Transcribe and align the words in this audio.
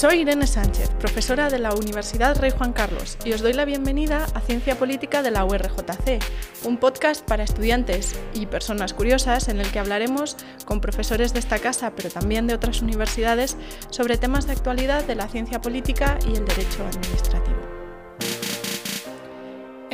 Soy 0.00 0.20
Irene 0.20 0.46
Sánchez, 0.46 0.88
profesora 0.98 1.50
de 1.50 1.58
la 1.58 1.74
Universidad 1.74 2.34
Rey 2.40 2.50
Juan 2.50 2.72
Carlos, 2.72 3.18
y 3.22 3.34
os 3.34 3.42
doy 3.42 3.52
la 3.52 3.66
bienvenida 3.66 4.24
a 4.32 4.40
Ciencia 4.40 4.78
Política 4.78 5.20
de 5.22 5.30
la 5.30 5.44
URJC, 5.44 6.24
un 6.64 6.78
podcast 6.78 7.22
para 7.22 7.44
estudiantes 7.44 8.18
y 8.32 8.46
personas 8.46 8.94
curiosas 8.94 9.48
en 9.48 9.60
el 9.60 9.70
que 9.70 9.78
hablaremos 9.78 10.38
con 10.64 10.80
profesores 10.80 11.34
de 11.34 11.40
esta 11.40 11.58
casa, 11.58 11.92
pero 11.94 12.08
también 12.08 12.46
de 12.46 12.54
otras 12.54 12.80
universidades, 12.80 13.58
sobre 13.90 14.16
temas 14.16 14.46
de 14.46 14.52
actualidad 14.52 15.04
de 15.04 15.16
la 15.16 15.28
ciencia 15.28 15.60
política 15.60 16.18
y 16.26 16.34
el 16.34 16.46
derecho 16.46 16.82
administrativo. 16.86 17.49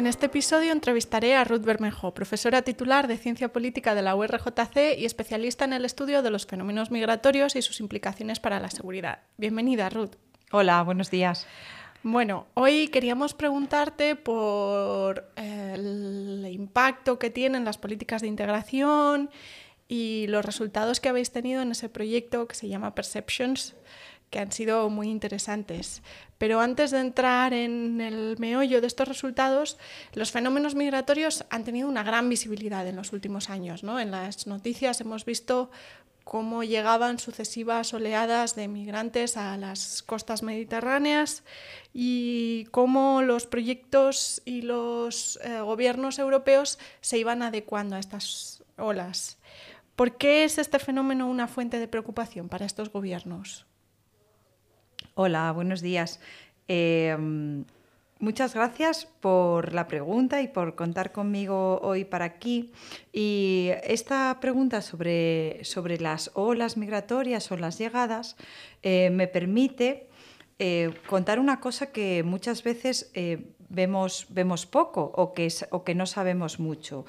En 0.07 0.11
este 0.11 0.27
episodio 0.27 0.71
entrevistaré 0.71 1.35
a 1.35 1.43
Ruth 1.43 1.65
Bermejo, 1.65 2.15
profesora 2.15 2.63
titular 2.63 3.09
de 3.09 3.17
Ciencia 3.17 3.53
Política 3.53 3.97
de 3.97 4.03
la 4.03 4.15
URJC 4.15 4.97
y 4.97 5.05
especialista 5.05 5.65
en 5.65 5.73
el 5.73 5.85
estudio 5.85 6.23
de 6.23 6.31
los 6.31 6.47
fenómenos 6.47 6.93
migratorios 6.93 7.57
y 7.57 7.63
sus 7.63 7.81
implicaciones 7.81 8.39
para 8.39 8.61
la 8.61 8.71
seguridad. 8.71 9.23
Bienvenida, 9.37 9.89
Ruth. 9.89 10.13
Hola, 10.53 10.81
buenos 10.85 11.11
días. 11.11 11.49
Bueno, 12.05 12.47
hoy 12.55 12.87
queríamos 12.87 13.35
preguntarte 13.35 14.15
por 14.15 15.29
el 15.35 16.47
impacto 16.53 17.19
que 17.19 17.31
tienen 17.31 17.65
las 17.65 17.77
políticas 17.77 18.23
de 18.23 18.29
integración 18.29 19.29
y 19.89 20.27
los 20.29 20.45
resultados 20.45 21.01
que 21.01 21.09
habéis 21.09 21.33
tenido 21.33 21.63
en 21.63 21.73
ese 21.73 21.89
proyecto 21.89 22.47
que 22.47 22.55
se 22.55 22.69
llama 22.69 22.95
Perceptions, 22.95 23.75
que 24.31 24.39
han 24.39 24.53
sido 24.53 24.89
muy 24.91 25.09
interesantes. 25.09 26.03
Pero 26.39 26.61
antes 26.61 26.91
de 26.91 27.01
entrar 27.01 27.53
en 27.53 28.01
el 28.01 28.37
meollo 28.39 28.81
de 28.81 28.87
estos 28.87 29.09
resultados, 29.09 29.79
los 30.13 30.31
fenómenos 30.31 30.75
migratorios 30.75 31.45
han 31.51 31.65
tenido 31.65 31.89
una 31.89 32.03
gran 32.03 32.29
visibilidad 32.29 32.87
en 32.87 32.97
los 32.97 33.13
últimos 33.13 33.49
años. 33.49 33.83
¿no? 33.83 33.99
En 33.99 34.11
las 34.11 34.47
noticias 34.47 35.01
hemos 35.01 35.25
visto 35.25 35.71
cómo 36.25 36.65
llegaban 36.65 37.21
sucesivas 37.21 37.95
oleadas 37.95 38.57
de 38.57 38.67
migrantes 38.67 39.37
a 39.37 39.57
las 39.57 40.03
costas 40.03 40.43
mediterráneas 40.43 41.45
y 41.95 42.65
cómo 42.73 43.23
los 43.23 43.47
proyectos 43.47 44.43
y 44.45 44.63
los 44.63 45.39
eh, 45.45 45.61
gobiernos 45.61 46.19
europeos 46.19 46.81
se 47.01 47.19
iban 47.19 47.43
adecuando 47.43 47.95
a 47.95 48.01
estas 48.01 48.65
olas. 48.77 49.39
¿Por 49.95 50.17
qué 50.17 50.43
es 50.43 50.59
este 50.59 50.81
fenómeno 50.81 51.29
una 51.29 51.47
fuente 51.47 51.79
de 51.79 51.87
preocupación 51.87 52.49
para 52.49 52.67
estos 52.67 52.91
gobiernos? 52.91 53.66
Hola, 55.19 55.51
buenos 55.53 55.81
días. 55.81 56.21
Eh, 56.69 57.17
muchas 58.19 58.53
gracias 58.53 59.07
por 59.07 59.73
la 59.73 59.89
pregunta 59.89 60.43
y 60.43 60.49
por 60.49 60.75
contar 60.75 61.11
conmigo 61.11 61.81
hoy 61.81 62.05
para 62.05 62.27
aquí. 62.27 62.71
Y 63.15 63.71
esta 63.85 64.37
pregunta 64.43 64.83
sobre, 64.83 65.65
sobre 65.65 65.99
las 65.99 66.31
olas 66.35 66.77
migratorias 66.77 67.51
o 67.51 67.57
las 67.57 67.79
llegadas 67.79 68.37
eh, 68.83 69.09
me 69.09 69.27
permite 69.27 70.07
eh, 70.59 70.93
contar 71.07 71.39
una 71.39 71.61
cosa 71.61 71.93
que 71.93 72.23
muchas 72.23 72.63
veces 72.63 73.11
vemos, 73.71 74.27
vemos 74.29 74.67
poco 74.67 75.01
o 75.17 75.33
que, 75.33 75.49
o 75.71 75.83
que 75.83 75.95
no 75.95 76.05
sabemos 76.05 76.61
mucho. 76.61 77.07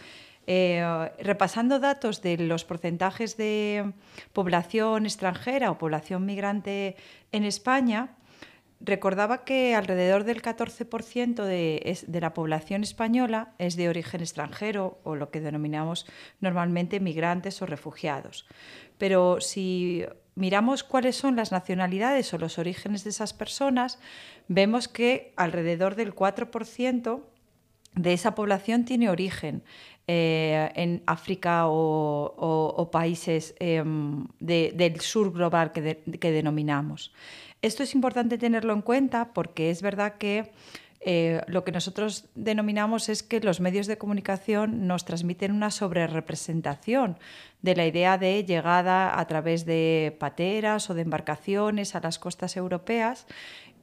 Repasando 0.48 1.80
datos 1.80 2.22
de 2.22 2.38
los 2.38 2.64
porcentajes 2.64 3.36
de 3.36 3.92
población 4.31 5.06
extranjera 5.06 5.72
o 5.72 5.78
población 5.78 6.26
migrante 6.26 6.95
en 7.34 7.44
España, 7.44 8.16
recordaba 8.80 9.44
que 9.44 9.75
alrededor 9.75 10.23
del 10.23 10.42
14% 10.42 11.44
de, 11.44 12.00
de, 12.08 12.22
la 12.22 12.34
población 12.34 12.84
española 12.84 13.53
es 13.58 13.75
de 13.75 13.90
origen 13.90 14.22
extranjero 14.22 15.00
o 15.03 15.16
lo 15.16 15.31
que 15.31 15.42
denominamos 15.42 16.06
normalmente 16.40 17.00
migrantes 17.00 17.62
o 17.62 17.66
refugiados. 17.66 18.45
Pero 18.98 19.42
si 19.42 20.06
miramos 20.36 20.84
cuáles 20.84 21.16
son 21.16 21.36
las 21.36 21.52
nacionalidades 21.52 22.34
o 22.34 22.38
los 22.38 22.59
orígenes 22.59 23.03
de 23.03 23.09
esas 23.09 23.34
personas, 23.34 24.00
vemos 24.47 24.88
que 24.88 25.34
alrededor 25.36 25.96
del 25.96 26.13
4% 26.16 27.24
de 27.96 28.13
esa 28.13 28.36
población 28.36 28.86
tiene 28.86 29.09
origen 29.09 29.63
eh, 30.07 30.72
en 30.75 31.03
África 31.06 31.66
o, 31.68 32.90
países 32.91 33.56
em, 33.59 34.25
del 34.40 35.01
sur 35.01 35.34
global 35.34 35.72
que, 35.73 36.01
que, 36.19 36.31
denominamos. 36.31 37.12
Esto 37.62 37.84
es 37.84 37.94
importante 37.94 38.38
tenerlo 38.38 38.73
en 38.73 38.81
cuenta 38.81 39.34
porque 39.34 39.69
es 39.69 39.81
verdad 39.81 40.16
que 40.18 40.51
eh, 41.01 41.41
lo 41.47 41.63
que 41.63 41.72
nosotros 41.72 42.25
denominamos 42.35 43.07
es 43.07 43.22
que 43.22 43.40
los 43.40 43.59
medios 43.59 43.85
de 43.88 43.97
comunicación 43.97 44.88
nos 44.88 45.06
transmiten 45.06 45.51
una 45.51 45.72
sobrerepresentación 45.72 47.18
de 47.62 47.75
la 47.75 47.85
idea 47.85 48.18
de 48.18 48.44
llegada 48.44 49.19
a 49.19 49.28
través 49.28 49.66
de 49.66 50.16
pateras 50.19 50.89
o 50.89 50.95
de 50.95 51.03
embarcaciones 51.03 51.95
a 51.95 52.00
las 52.00 52.18
costas 52.18 52.57
europeas 52.57 53.28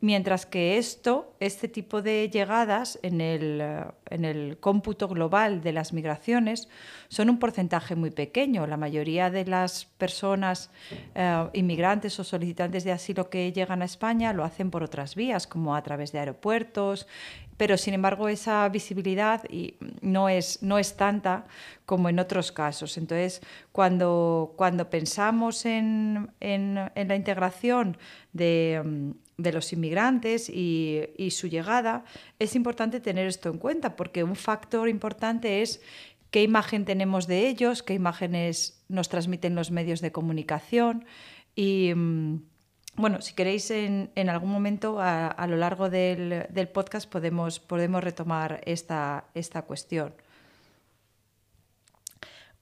mientras 0.04 0.44
que 0.44 0.76
esto, 0.76 1.34
este 1.40 1.66
tipo 1.66 2.02
de 2.02 2.28
llegadas 2.28 2.98
en 3.02 3.22
el, 3.22 3.62
en 4.10 4.26
el, 4.26 4.58
cómputo 4.58 5.08
global 5.08 5.62
de 5.62 5.72
las 5.72 5.94
migraciones 5.94 6.68
son 7.08 7.30
un 7.30 7.38
porcentaje 7.38 7.96
muy 7.96 8.10
pequeño. 8.10 8.66
La 8.66 8.76
mayoría 8.76 9.30
de 9.30 9.46
las 9.46 9.86
personas 9.86 10.70
eh, 11.14 11.48
inmigrantes 11.54 12.20
o 12.20 12.24
solicitantes 12.24 12.84
de 12.84 12.92
asilo 12.92 13.30
que 13.30 13.50
llegan 13.50 13.80
a 13.80 13.86
España 13.86 14.34
lo 14.34 14.44
hacen 14.44 14.70
por 14.70 14.82
otras 14.82 15.14
vías, 15.14 15.46
como 15.46 15.74
a 15.74 15.82
través 15.82 16.12
de 16.12 16.18
aeropuertos, 16.18 17.06
pero 17.56 17.78
sin 17.78 17.94
embargo 17.94 18.28
esa 18.28 18.68
visibilidad 18.68 19.42
no 20.02 20.28
es, 20.28 20.62
no 20.62 20.78
es 20.78 20.96
tanta 20.98 21.46
como 21.86 22.10
en 22.10 22.18
otros 22.18 22.52
casos. 22.52 22.98
Entonces, 22.98 23.40
cuando, 23.72 24.52
cuando 24.58 24.90
pensamos 24.90 25.64
en, 25.64 26.30
en, 26.40 26.78
en 26.94 27.08
la 27.08 27.16
integración 27.16 27.96
de 28.34 29.14
de 29.36 29.52
los 29.52 29.72
inmigrantes 29.72 30.48
y, 30.48 31.30
su 31.30 31.48
llegada, 31.48 32.04
es 32.38 32.54
importante 32.54 33.00
tener 33.00 33.26
esto 33.26 33.50
en 33.50 33.58
cuenta, 33.58 33.96
porque 33.96 34.24
un 34.24 34.36
factor 34.36 34.88
importante 34.88 35.62
es 35.62 35.80
qué 36.30 36.42
imagen 36.42 36.84
tenemos 36.84 37.26
de 37.26 37.48
ellos, 37.48 37.82
qué 37.82 37.94
imágenes 37.94 38.82
nos 38.88 39.08
transmiten 39.08 39.54
los 39.54 39.70
medios 39.70 40.00
de 40.00 40.12
comunicación 40.12 41.04
y... 41.54 41.92
Mm, 41.94 42.42
bueno, 42.96 43.20
si 43.20 43.34
queréis 43.34 43.72
en, 43.72 44.28
algún 44.28 44.50
momento 44.50 45.00
a, 45.00 45.46
lo 45.48 45.56
largo 45.56 45.90
del, 45.90 46.68
podcast 46.72 47.10
podemos, 47.10 47.58
podemos 47.58 48.04
retomar 48.04 48.60
esta, 48.66 49.24
esta 49.34 49.62
cuestión. 49.62 50.14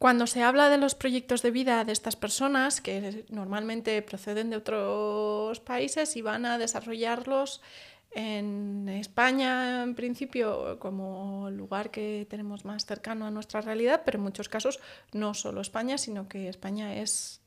Cuando 0.03 0.27
se 0.27 0.43
habla 0.43 0.69
de 0.69 0.79
los 0.79 0.97
proyectos 0.97 1.43
de 1.43 1.53
vida 1.53 1.85
de 1.85 1.93
estas 1.93 2.17
personas, 2.17 2.81
que 2.81 3.25
normalmente 3.29 4.03
proceden 4.03 4.51
de 4.51 4.57
otros 4.57 5.61
países 5.61 6.17
y 6.17 6.23
van 6.23 6.45
a 6.45 6.59
desarrollarlos 6.59 7.63
en 8.11 8.89
España, 8.89 9.85
en 9.85 9.95
principio, 9.95 10.81
como 10.81 11.51
lugar 11.51 11.93
que 11.93 12.27
tenemos 12.29 12.65
más 12.65 12.85
cercano 12.85 13.27
a 13.27 13.31
nuestra 13.31 13.61
realidad, 13.61 14.03
pero 14.05 14.19
en 14.19 14.25
muchos 14.25 14.49
casos 14.49 14.81
no 15.13 15.35
solo 15.35 15.61
España, 15.61 15.97
sino 15.99 16.29
que 16.29 16.49
España 16.49 16.97
es 16.97 17.41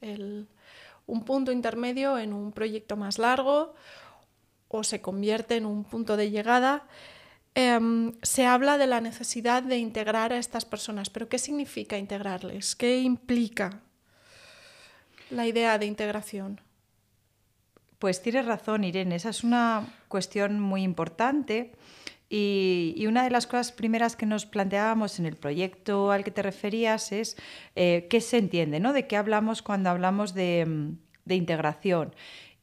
un 1.08 1.26
punto 1.26 1.52
intermedio 1.52 2.18
en 2.18 2.32
un 2.32 2.54
proyecto 2.54 2.96
más 2.96 3.20
largo 3.20 3.74
o 4.70 4.82
se 4.86 5.02
convierte 5.02 5.58
en 5.58 5.66
un 5.66 5.84
punto 5.84 6.16
de 6.16 6.32
llegada. 6.32 6.88
Em, 7.58 8.12
se 8.22 8.46
habla 8.46 8.78
de 8.78 8.86
la 8.86 9.00
necesidad 9.00 9.64
de 9.64 9.78
integrar 9.78 10.34
a 10.34 10.38
estas 10.38 10.66
personas, 10.66 11.10
pero 11.10 11.30
¿qué 11.30 11.40
significa 11.40 11.98
integrarles? 11.98 12.76
¿Qué 12.76 13.00
implica 13.00 13.80
la 15.30 15.48
idea 15.48 15.78
de 15.78 15.86
integración? 15.86 16.60
Pues 17.98 18.22
tienes 18.22 18.46
razón, 18.46 18.84
Irene, 18.84 19.16
esa 19.16 19.30
es 19.30 19.46
una 19.46 19.88
cuestión 20.10 20.60
muy 20.60 20.84
importante 20.84 21.72
y, 22.30 23.06
una 23.08 23.24
de 23.24 23.30
las 23.30 23.48
cosas 23.48 23.72
primeras 23.72 24.18
que 24.18 24.26
nos 24.26 24.46
planteábamos 24.46 25.20
en 25.20 25.26
el 25.26 25.38
proyecto 25.38 26.12
al 26.12 26.26
que 26.26 26.32
te 26.32 26.42
referías 26.42 27.14
es 27.14 27.38
eh, 27.78 28.08
qué 28.09 28.20
se 28.20 28.38
entiende, 28.38 28.82
¿no? 28.82 28.91
de 28.91 29.08
qué 29.08 29.16
hablamos 29.16 29.62
cuando 29.62 29.90
hablamos 29.90 30.34
de, 30.34 30.97
de 31.24 31.35
integración. 31.35 32.14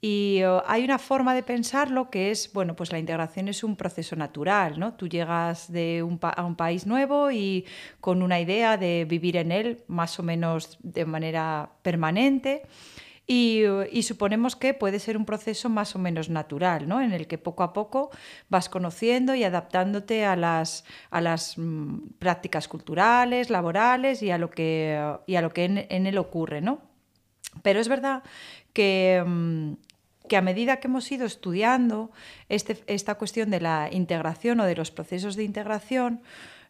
Y 0.04 0.40
eh, 0.42 0.60
hay 0.66 0.82
una 0.84 0.98
forma 0.98 1.32
de 1.32 1.44
pensarlo 1.44 2.10
que 2.10 2.32
es, 2.32 2.52
bueno, 2.52 2.74
pues 2.74 2.90
la 2.90 2.98
integración 2.98 3.46
es 3.46 3.62
un 3.62 3.76
proceso 3.76 4.16
natural, 4.16 4.80
¿no? 4.80 4.94
Tú 4.94 5.08
llegas 5.08 5.70
de 5.70 6.02
un 6.02 6.18
a 6.20 6.44
un 6.44 6.56
país 6.56 6.86
nuevo 6.88 7.30
y 7.30 7.66
con 8.00 8.20
una 8.20 8.40
idea 8.40 8.76
de 8.76 9.06
vivir 9.08 9.36
en 9.36 9.52
él 9.52 9.84
más 9.86 10.18
o 10.18 10.24
menos 10.24 10.76
de 10.82 11.04
manera 11.04 11.70
permanente. 11.82 12.62
Y, 13.28 13.62
y, 13.92 14.02
suponemos 14.02 14.56
que 14.56 14.74
puede 14.74 14.98
ser 14.98 15.16
un 15.16 15.24
proceso 15.24 15.68
más 15.68 15.94
o 15.94 16.00
menos 16.00 16.28
natural, 16.28 16.88
¿no? 16.88 17.00
en 17.00 17.12
el 17.12 17.28
que 17.28 17.38
poco 17.38 17.62
a 17.62 17.72
poco 17.72 18.10
vas 18.48 18.68
conociendo 18.68 19.36
y 19.36 19.44
adaptándote 19.44 20.24
a 20.24 20.34
las, 20.34 20.84
a 21.10 21.20
las 21.20 21.56
mm, 21.56 22.14
prácticas 22.18 22.66
culturales, 22.66 23.48
laborales 23.48 24.22
y 24.24 24.32
a 24.32 24.38
lo 24.38 24.50
que, 24.50 25.00
y 25.28 25.36
a 25.36 25.40
lo 25.40 25.50
que 25.50 25.64
en, 25.64 25.86
en 25.88 26.06
él 26.08 26.18
ocurre. 26.18 26.60
¿no? 26.60 26.80
Pero 27.62 27.78
es 27.78 27.88
verdad 27.88 28.24
que, 28.72 29.22
mm, 29.24 29.74
que 30.32 30.38
a 30.38 30.40
medida 30.40 30.78
que 30.78 30.88
hemos 30.88 31.12
ido 31.12 31.26
estudiando 31.26 32.10
este, 32.48 32.82
esta 32.86 33.16
cuestión 33.16 33.50
de 33.50 33.60
la 33.60 33.90
integración 33.92 34.60
o 34.60 34.64
de 34.64 34.74
los 34.74 34.90
procesos 34.90 35.36
de 35.36 35.44
integración, 35.44 36.22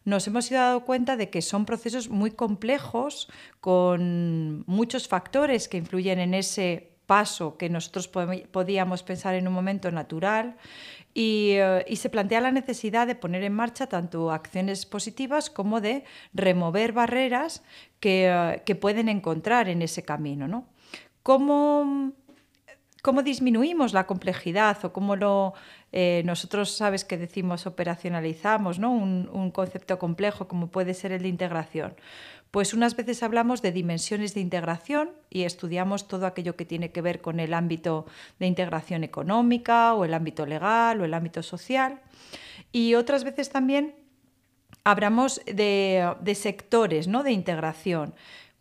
nos 0.03 0.27
hemos 0.27 0.51
ido 0.51 0.59
dando 0.59 0.83
cuenta 0.83 1.15
de 1.15 1.29
que 1.29 1.41
son 1.41 1.63
procesos 1.63 2.09
muy 2.09 2.31
complejos, 2.31 3.29
con 3.61 4.65
muchos 4.67 5.07
factores 5.07 5.69
que 5.69 5.77
influyen 5.77 6.19
en 6.19 6.33
ese 6.33 6.91
paso 7.05 7.55
que 7.55 7.69
nosotros 7.69 8.09
podíamos 8.09 9.01
pensar 9.01 9.33
en 9.35 9.47
un 9.47 9.53
momento 9.53 9.91
natural 9.91 10.57
eh, 11.15 11.85
y, 11.87 11.95
se 11.95 12.09
plantea 12.09 12.41
la 12.41 12.51
necesidad 12.51 13.07
de 13.07 13.15
poner 13.15 13.43
en 13.45 13.53
marcha 13.53 13.87
tanto 13.87 14.33
acciones 14.33 14.85
positivas 14.85 15.49
como 15.49 15.79
de 15.79 16.03
remover 16.33 16.91
barreras 16.91 17.63
que, 18.01 18.27
eh, 18.67 18.75
pueden 18.75 19.07
encontrar 19.07 19.69
en 19.69 19.81
ese 19.81 20.03
camino. 20.03 20.49
¿no? 20.49 20.67
¿Cómo, 21.23 22.11
¿Cómo 23.03 23.21
disminuimos 23.21 23.91
la 23.91 24.07
complejidad 24.07 24.77
o 24.85 24.93
cómo 24.93 25.53
eh, 25.91 26.21
nosotros 26.23 26.71
sabes 26.71 27.03
que 27.03 27.17
decimos 27.17 27.67
operacionalizamos 27.67 28.79
¿no? 28.79 28.93
un, 28.93 29.51
concepto 29.51 29.99
complejo 29.99 30.47
como 30.47 30.67
puede 30.67 30.93
ser 30.93 31.11
el 31.11 31.23
de 31.23 31.27
integración? 31.27 31.95
Pues 32.49 32.73
unas 32.73 32.95
veces 32.95 33.21
hablamos 33.21 33.61
de 33.61 33.73
dimensiones 33.73 34.33
de 34.33 34.39
integración 34.39 35.11
y 35.29 35.43
estudiamos 35.43 36.07
todo 36.07 36.25
aquello 36.25 36.55
que 36.55 36.63
tiene 36.63 36.93
que 36.93 37.01
ver 37.01 37.19
con 37.19 37.41
el 37.41 37.53
ámbito 37.53 38.05
de 38.39 38.47
integración 38.47 39.03
económica 39.03 39.95
o 39.95 40.05
el 40.05 40.13
ámbito 40.13 40.45
legal 40.45 41.01
o 41.01 41.03
el 41.03 41.13
ámbito 41.13 41.43
social. 41.43 41.99
Y 42.71 42.95
otras 42.95 43.25
veces 43.25 43.49
también 43.49 43.95
hablamos 44.85 45.41
de, 45.45 46.35
sectores 46.35 47.09
¿no? 47.09 47.23
de 47.23 47.33
integración. 47.33 48.13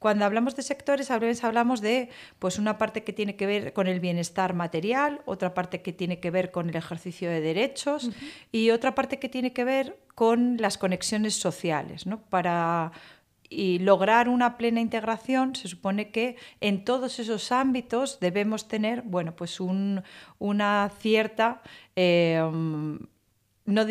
Cuando 0.03 0.25
hablamos 0.25 0.57
de 0.57 0.63
sectores, 0.63 1.13
a 1.13 1.19
veces 1.21 1.45
hablamos 1.45 1.81
de 1.81 2.11
pues, 2.41 2.59
una 2.59 2.77
parte 2.77 3.05
que 3.05 3.13
tiene 3.13 3.37
que 3.37 3.47
ver 3.47 3.73
con 3.73 3.87
el 3.87 4.01
bienestar 4.01 4.53
material, 4.53 5.23
otra 5.25 5.55
parte 5.55 5.81
que 5.81 5.93
tiene 5.93 6.19
que 6.19 6.33
ver 6.33 6.51
con 6.51 6.69
el 6.69 6.75
ejercicio 6.77 7.31
de 7.31 7.41
derechos 7.41 8.11
y 8.51 8.71
otra 8.71 8.97
parte 8.97 9.21
que 9.21 9.29
tiene 9.29 9.53
que 9.53 9.63
ver 9.63 9.97
con 10.17 10.57
las 10.59 10.77
conexiones 10.77 11.37
sociales, 11.37 12.05
¿no? 12.05 12.21
para 12.21 12.91
y 13.49 13.79
lograr 13.79 14.29
una 14.29 14.57
plena 14.57 14.81
integración 14.81 15.55
se 15.55 15.69
supone 15.69 16.11
que 16.11 16.37
en 16.61 16.85
todos 16.85 17.19
esos 17.19 17.53
ámbitos 17.53 18.19
debemos 18.19 18.67
tener 18.67 19.03
bueno, 19.03 19.37
pues 19.37 19.61
una 19.61 20.91
cierta... 20.99 21.63
Eh, 21.95 22.43
no, 23.65 23.87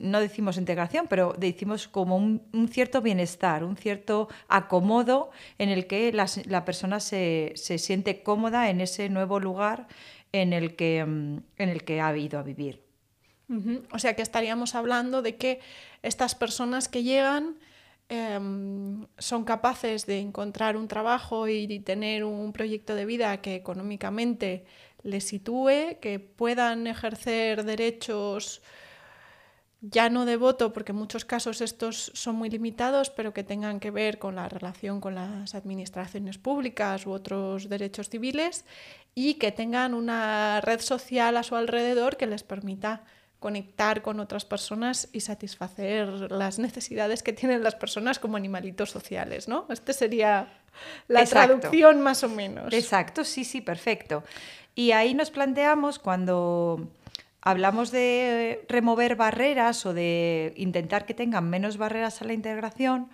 no, 0.00 0.20
decimos 0.20 0.56
integración, 0.56 1.06
pero 1.08 1.34
decimos 1.38 1.88
como 1.88 2.16
un, 2.16 2.68
cierto 2.70 3.00
bienestar, 3.00 3.64
un 3.64 3.76
cierto 3.76 4.28
acomodo 4.48 5.30
en 5.58 5.68
el 5.68 5.86
que 5.86 6.12
la, 6.12 6.64
persona 6.64 7.00
se, 7.00 7.52
siente 7.56 8.22
cómoda 8.22 8.70
en 8.70 8.80
ese 8.80 9.08
nuevo 9.08 9.40
lugar 9.40 9.86
en 10.32 10.52
el 10.52 10.76
que, 10.76 10.98
en 10.98 11.44
el 11.56 11.84
que 11.84 12.00
ha 12.00 12.16
ido 12.16 12.38
a 12.38 12.42
vivir. 12.42 12.82
O 13.92 13.98
sea 13.98 14.16
que 14.16 14.22
estaríamos 14.22 14.74
hablando 14.74 15.20
de 15.20 15.36
que 15.36 15.60
estas 16.02 16.34
personas 16.34 16.88
que 16.88 17.02
llegan 17.02 17.56
Em, 18.14 19.06
son 19.16 19.42
capaces 19.44 20.04
de 20.04 20.20
encontrar 20.20 20.76
un 20.76 20.86
trabajo 20.86 21.48
y 21.48 21.80
tener 21.80 22.24
un 22.24 22.52
proyecto 22.52 22.94
de 22.94 23.06
vida 23.06 23.40
que 23.40 23.54
económicamente 23.54 24.66
les 25.02 25.24
sitúe, 25.24 25.98
que 25.98 26.18
puedan 26.20 26.86
ejercer 26.86 27.64
derechos 27.64 28.60
ya 29.82 30.08
no 30.08 30.24
de 30.24 30.36
voto, 30.36 30.72
porque 30.72 30.92
en 30.92 30.98
muchos 30.98 31.24
casos 31.24 31.60
estos 31.60 32.12
son 32.14 32.36
muy 32.36 32.48
limitados, 32.48 33.10
pero 33.10 33.34
que 33.34 33.42
tengan 33.42 33.80
que 33.80 33.90
ver 33.90 34.18
con 34.18 34.36
la 34.36 34.48
relación 34.48 35.00
con 35.00 35.16
las 35.16 35.56
administraciones 35.56 36.38
públicas 36.38 37.04
u 37.04 37.10
otros 37.10 37.68
derechos 37.68 38.08
civiles, 38.08 38.64
y 39.14 39.34
que 39.34 39.50
tengan 39.50 39.92
una 39.92 40.60
red 40.60 40.80
social 40.80 41.36
a 41.36 41.42
su 41.42 41.56
alrededor 41.56 42.16
que 42.16 42.26
les 42.26 42.44
permita 42.44 43.02
conectar 43.40 44.02
con 44.02 44.20
otras 44.20 44.44
personas 44.44 45.08
y 45.12 45.20
satisfacer 45.20 46.30
las 46.30 46.60
necesidades 46.60 47.24
que 47.24 47.32
tienen 47.32 47.64
las 47.64 47.74
personas 47.74 48.20
como 48.20 48.36
animalitos 48.36 48.90
sociales, 48.90 49.48
¿no? 49.48 49.66
Este 49.68 49.92
sería 49.92 50.60
la 51.08 51.24
traducción 51.24 52.00
más 52.00 52.22
o 52.22 52.28
menos. 52.28 52.72
Exacto, 52.72 53.24
sí, 53.24 53.44
sí, 53.44 53.60
perfecto. 53.60 54.22
Y 54.76 54.92
ahí 54.92 55.12
nos 55.12 55.32
planteamos 55.32 55.98
cuando 55.98 56.88
hablamos 57.42 57.90
de 57.90 58.64
remover 58.68 59.16
barreras 59.16 59.84
o 59.84 59.92
de 59.92 60.54
intentar 60.56 61.04
que 61.04 61.14
tengan 61.14 61.50
menos 61.50 61.76
barreras 61.76 62.22
a 62.22 62.24
la 62.24 62.32
integración, 62.32 63.10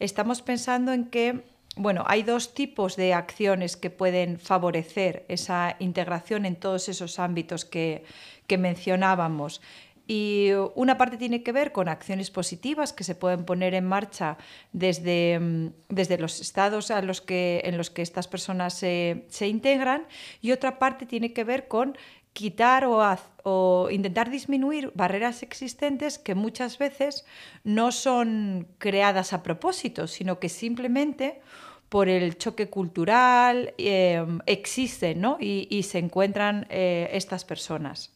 estamos 0.00 0.42
pensando 0.42 0.92
en 0.92 1.04
que 1.06 1.44
bueno, 1.78 2.04
hay 2.06 2.22
dos 2.22 2.54
tipos 2.54 2.96
de 2.96 3.12
acciones 3.12 3.76
que 3.76 3.90
pueden 3.90 4.40
favorecer 4.40 5.26
esa 5.28 5.76
integración 5.78 6.46
en 6.46 6.56
todos 6.56 6.88
esos 6.88 7.18
ámbitos 7.18 7.66
que, 7.66 8.02
mencionábamos. 8.48 9.60
Y 10.06 10.52
una 10.74 10.96
parte 10.96 11.18
tiene 11.18 11.42
que 11.42 11.52
ver 11.52 11.72
con 11.72 11.88
acciones 11.88 12.30
positivas 12.30 12.94
que 12.94 13.04
se 13.04 13.14
pueden 13.14 13.44
poner 13.44 13.74
en 13.74 13.84
marcha 13.84 14.38
desde, 14.72 15.38
mm, 15.38 15.72
desde 15.90 16.16
los 16.16 16.40
estados 16.40 16.90
a 16.90 17.02
los 17.02 17.20
que, 17.20 17.60
en 17.64 17.76
los 17.76 17.90
que 17.90 18.00
estas 18.00 18.26
personas 18.26 18.72
se 18.72 19.46
integran 19.46 20.06
y 20.40 20.52
otra 20.52 20.78
parte 20.78 21.04
tiene 21.04 21.34
que 21.34 21.44
ver 21.44 21.68
con 21.68 21.98
quitar 22.36 22.84
o, 22.84 23.00
o, 23.44 23.88
intentar 23.90 24.28
disminuir 24.30 24.92
barreras 24.94 25.42
existentes 25.42 26.18
que 26.18 26.34
muchas 26.34 26.76
veces 26.76 27.24
no 27.64 27.92
son 27.92 28.68
creadas 28.76 29.32
a 29.32 29.42
propósito, 29.42 30.06
sino 30.06 30.38
que 30.38 30.50
simplemente 30.50 31.40
por 31.88 32.08
el 32.10 32.36
choque 32.36 32.68
cultural 32.68 33.72
eh, 33.78 34.22
existen 34.44 35.22
¿no? 35.22 35.38
y, 35.40 35.66
y, 35.70 35.84
se 35.84 35.98
encuentran 35.98 36.66
eh, 36.68 37.08
estas 37.12 37.44
personas. 37.44 38.12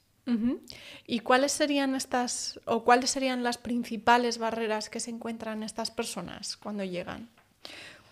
¿Y 1.08 1.20
cuáles 1.20 1.50
serían 1.50 1.96
estas 1.96 2.60
o 2.64 2.84
cuáles 2.84 3.10
serían 3.10 3.42
las 3.42 3.58
principales 3.58 4.38
barreras 4.38 4.88
que 4.88 5.00
se 5.00 5.10
encuentran 5.10 5.64
estas 5.64 5.90
personas 5.90 6.56
cuando 6.56 6.84
llegan? 6.84 7.28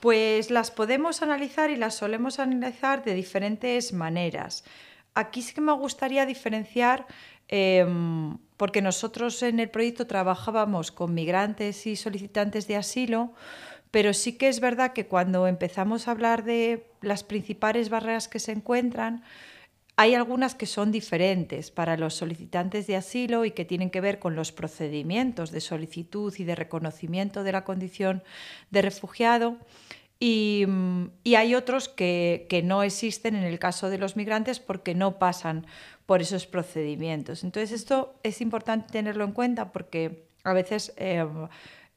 Pues 0.00 0.50
las 0.50 0.72
podemos 0.72 1.22
analizar 1.22 1.70
y 1.70 1.76
las 1.76 1.94
solemos 1.94 2.40
analizar 2.40 3.04
de 3.04 3.14
diferentes 3.14 3.92
maneras. 3.92 4.64
Aquí 5.18 5.42
sí 5.42 5.52
que 5.52 5.60
me 5.60 5.72
gustaría 5.72 6.26
diferenciar, 6.26 7.04
em, 7.48 8.38
porque 8.56 8.80
nosotros 8.80 9.42
en 9.42 9.58
el 9.58 9.68
proyecto 9.68 10.06
trabajábamos 10.06 10.92
con 10.92 11.12
migrantes 11.12 11.88
y 11.88 11.96
solicitantes 11.96 12.68
de 12.68 12.76
asilo, 12.76 13.32
pero 13.90 14.14
sí 14.14 14.38
que 14.38 14.46
es 14.46 14.60
verdad 14.60 14.92
que 14.92 15.08
cuando 15.08 15.48
empezamos 15.48 16.06
a 16.06 16.12
hablar 16.12 16.44
de 16.44 16.86
las 17.00 17.24
principales 17.24 17.88
barreras 17.88 18.28
que 18.28 18.38
se 18.38 18.52
encuentran, 18.52 19.24
hay 19.96 20.14
algunas 20.14 20.54
que 20.54 20.66
son 20.66 20.92
diferentes 20.92 21.72
para 21.72 21.96
los 21.96 22.14
solicitantes 22.14 22.86
de 22.86 22.94
asilo 22.94 23.44
y 23.44 23.50
que 23.50 23.64
tienen 23.64 23.90
que 23.90 24.00
ver 24.00 24.20
con 24.20 24.36
los 24.36 24.52
procedimientos 24.52 25.50
de 25.50 25.60
solicitud 25.60 26.32
y 26.38 26.44
de 26.44 26.54
reconocimiento 26.54 27.42
de 27.42 27.50
la 27.50 27.64
condición 27.64 28.22
de 28.70 28.82
refugiado. 28.82 29.56
Y, 30.20 30.66
hay 31.36 31.54
otros 31.54 31.88
que, 31.88 32.62
no 32.64 32.82
existen 32.82 33.36
en 33.36 33.44
el 33.44 33.58
caso 33.58 33.90
de 33.90 33.98
los 33.98 34.16
migrantes 34.16 34.58
porque 34.58 34.94
no 34.94 35.18
pasan 35.18 35.66
por 36.06 36.20
esos 36.20 36.46
procedimientos. 36.46 37.44
Entonces 37.44 37.72
esto 37.72 38.14
es 38.22 38.40
importante 38.40 38.92
tenerlo 38.92 39.24
en 39.24 39.32
cuenta 39.32 39.72
porque 39.72 40.26
a 40.44 40.52
veces... 40.52 40.92
Eh, 40.96 41.26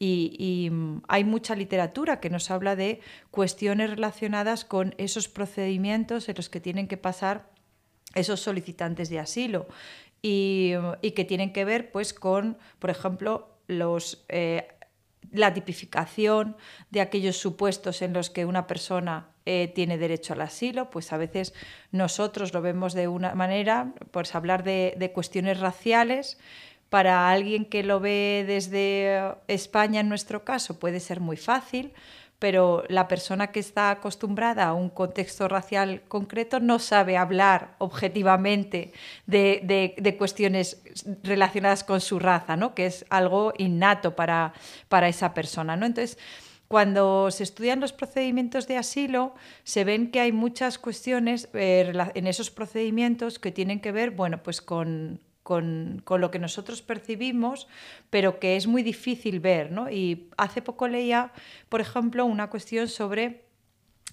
y, 0.03 0.71
hay 1.07 1.23
mucha 1.23 1.55
literatura 1.55 2.19
que 2.19 2.31
nos 2.31 2.49
habla 2.49 2.75
de 2.75 3.01
cuestiones 3.29 3.91
relacionadas 3.91 4.65
con 4.65 4.95
esos 4.97 5.27
procedimientos 5.27 6.27
en 6.27 6.35
los 6.37 6.49
que 6.49 6.59
tienen 6.59 6.87
que 6.87 6.97
pasar 6.97 7.51
esos 8.15 8.39
solicitantes 8.39 9.09
de 9.09 9.19
asilo 9.19 9.67
y, 10.23 10.73
que 11.15 11.25
tienen 11.25 11.53
que 11.53 11.65
ver 11.65 11.91
pues, 11.91 12.15
con, 12.15 12.57
por 12.79 12.89
ejemplo, 12.89 13.49
los, 13.67 14.25
eh, 14.29 14.67
la 15.31 15.53
tipificación 15.53 16.57
de 16.89 17.01
aquellos 17.01 17.37
supuestos 17.37 18.01
en 18.01 18.13
los 18.13 18.29
que 18.29 18.45
una 18.45 18.67
persona 18.67 19.27
eh, 19.45 19.71
tiene 19.73 19.97
derecho 19.97 20.33
al 20.33 20.41
asilo, 20.41 20.89
pues 20.89 21.13
a 21.13 21.17
veces 21.17 21.53
nosotros 21.91 22.53
lo 22.53 22.61
vemos 22.61 22.93
de 22.93 23.07
una 23.07 23.33
manera, 23.33 23.93
pues 24.11 24.35
hablar 24.35 24.63
de, 24.63 24.95
de 24.97 25.11
cuestiones 25.11 25.59
raciales, 25.59 26.37
para 26.89 27.29
alguien 27.29 27.63
que 27.63 27.83
lo 27.83 28.01
ve 28.01 28.43
desde 28.45 29.35
España 29.47 30.01
en 30.01 30.09
nuestro 30.09 30.43
caso 30.43 30.77
puede 30.77 30.99
ser 30.99 31.21
muy 31.21 31.37
fácil, 31.37 31.93
pero 32.41 32.83
la 32.89 33.07
persona 33.07 33.51
que 33.51 33.59
está 33.59 33.91
acostumbrada 33.91 34.65
a 34.65 34.73
un 34.73 34.89
contexto 34.89 35.47
racial 35.47 36.01
concreto 36.07 36.59
no 36.59 36.79
sabe 36.79 37.15
hablar 37.15 37.75
objetivamente 37.77 38.93
de, 39.27 40.15
cuestiones 40.17 40.81
relacionadas 41.21 41.83
con 41.83 42.01
su 42.01 42.17
raza, 42.17 42.57
¿no? 42.57 42.73
que 42.73 42.87
es 42.87 43.05
algo 43.11 43.53
innato 43.59 44.15
para, 44.15 44.53
para 44.89 45.07
esa 45.07 45.35
persona. 45.35 45.75
¿no? 45.75 45.85
Entonces, 45.85 46.17
cuando 46.67 47.29
se 47.29 47.43
estudian 47.43 47.79
los 47.79 47.93
procedimientos 47.93 48.67
de 48.67 48.77
asilo, 48.77 49.35
se 49.63 49.83
ven 49.83 50.09
que 50.09 50.21
hay 50.21 50.31
muchas 50.31 50.79
cuestiones 50.79 51.47
eh, 51.53 51.93
en 52.15 52.25
esos 52.25 52.49
procedimientos 52.49 53.37
que 53.37 53.51
tienen 53.51 53.79
que 53.79 53.91
ver 53.91 54.09
bueno, 54.09 54.41
pues 54.41 54.61
con 54.63 55.19
con, 55.43 56.03
lo 56.07 56.31
que 56.31 56.39
nosotros 56.39 56.81
percibimos, 56.81 57.67
pero 58.09 58.39
que 58.39 58.55
es 58.55 58.67
muy 58.67 58.83
difícil 58.83 59.39
ver. 59.39 59.71
¿no? 59.71 59.89
Y 59.89 60.29
hace 60.37 60.61
poco 60.61 60.87
leía, 60.87 61.31
por 61.69 61.81
ejemplo, 61.81 62.25
una 62.25 62.49
cuestión 62.49 62.87
sobre 62.87 63.45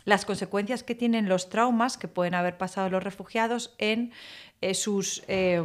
las 0.04 0.25
consecuencias 0.25 0.82
que 0.82 0.94
tienen 0.94 1.28
los 1.28 1.50
traumas 1.50 1.99
que 1.99 2.08
pueden 2.08 2.35
haber 2.35 2.56
pasado 2.56 2.88
los 2.88 3.02
refugiados 3.02 3.75
en 3.78 4.12
eh, 4.62 4.75
sus, 4.75 5.23
eh, 5.28 5.62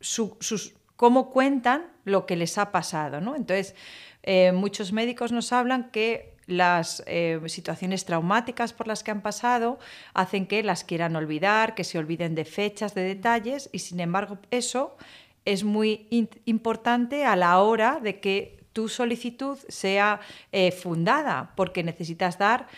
sus, 0.00 0.74
cómo 0.96 1.30
cuentan 1.30 1.90
lo 2.04 2.26
que 2.26 2.36
les 2.36 2.58
ha 2.58 2.72
pasado. 2.72 3.20
¿no? 3.20 3.34
Entonces, 3.34 3.74
eh, 4.22 4.52
muchos 4.52 4.92
médicos 4.92 5.32
nos 5.32 5.52
hablan 5.52 5.90
que 5.90 6.31
las 6.46 7.02
eh, 7.06 7.40
situaciones 7.46 8.04
traumáticas 8.04 8.72
por 8.72 8.86
las 8.86 9.02
que 9.02 9.10
han 9.10 9.22
pasado 9.22 9.78
hacen 10.14 10.46
que 10.46 10.62
las 10.62 10.84
quieran 10.84 11.16
olvidar, 11.16 11.74
que 11.74 11.84
se 11.84 11.98
olviden 11.98 12.34
de 12.34 12.44
fechas, 12.44 12.94
de 12.94 13.02
detalles, 13.02 13.70
y 13.72 13.78
sin 13.80 14.00
embargo 14.00 14.38
eso 14.50 14.96
es 15.44 15.64
muy 15.64 16.06
importante 16.44 17.24
a 17.24 17.36
la 17.36 17.60
hora 17.60 17.98
de 18.00 18.20
que 18.20 18.62
tu 18.72 18.88
solicitud 18.88 19.58
sea 19.68 20.20
eh, 20.50 20.72
fundada, 20.72 21.52
porque 21.56 21.82
necesitas 21.82 22.38
dar, 22.38 22.68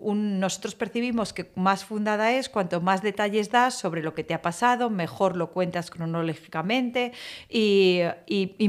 nosotros 0.00 0.74
percibimos 0.74 1.32
que 1.32 1.50
más 1.56 1.84
fundada 1.84 2.32
es 2.32 2.48
cuanto 2.48 2.80
más 2.80 3.02
detalles 3.02 3.50
das 3.50 3.74
sobre 3.74 4.02
lo 4.02 4.14
que 4.14 4.22
te 4.22 4.32
ha 4.32 4.42
pasado, 4.42 4.90
mejor 4.90 5.36
lo 5.36 5.50
cuentas 5.50 5.90
cronológicamente 5.90 7.12
y, 7.48 8.02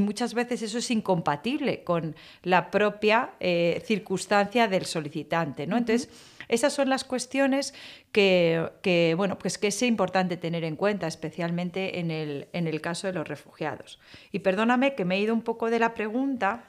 muchas 0.00 0.34
veces 0.34 0.62
eso 0.62 0.78
es 0.78 0.90
incompatible 0.90 1.84
con 1.84 2.16
la 2.42 2.70
propia 2.70 3.30
eh, 3.38 3.82
circunstancia 3.86 4.66
del 4.66 4.84
solicitante. 4.84 5.66
¿no? 5.66 5.76
Entonces, 5.76 6.08
esas 6.48 6.72
son 6.72 6.90
las 6.90 7.04
cuestiones 7.04 7.72
que, 8.10 9.14
bueno, 9.16 9.38
pues 9.38 9.56
que 9.56 9.68
es 9.68 9.82
importante 9.82 10.36
tener 10.36 10.64
en 10.64 10.76
cuenta, 10.76 11.06
especialmente 11.06 12.00
en 12.00 12.10
el, 12.10 12.48
en 12.52 12.66
el 12.66 12.80
caso 12.80 13.06
de 13.06 13.14
los 13.14 13.26
refugiados. 13.26 13.98
Y 14.32 14.40
perdóname 14.40 14.94
que 14.94 15.04
me 15.04 15.16
he 15.16 15.20
ido 15.20 15.32
un 15.32 15.42
poco 15.42 15.70
de 15.70 15.78
la 15.78 15.94
pregunta, 15.94 16.64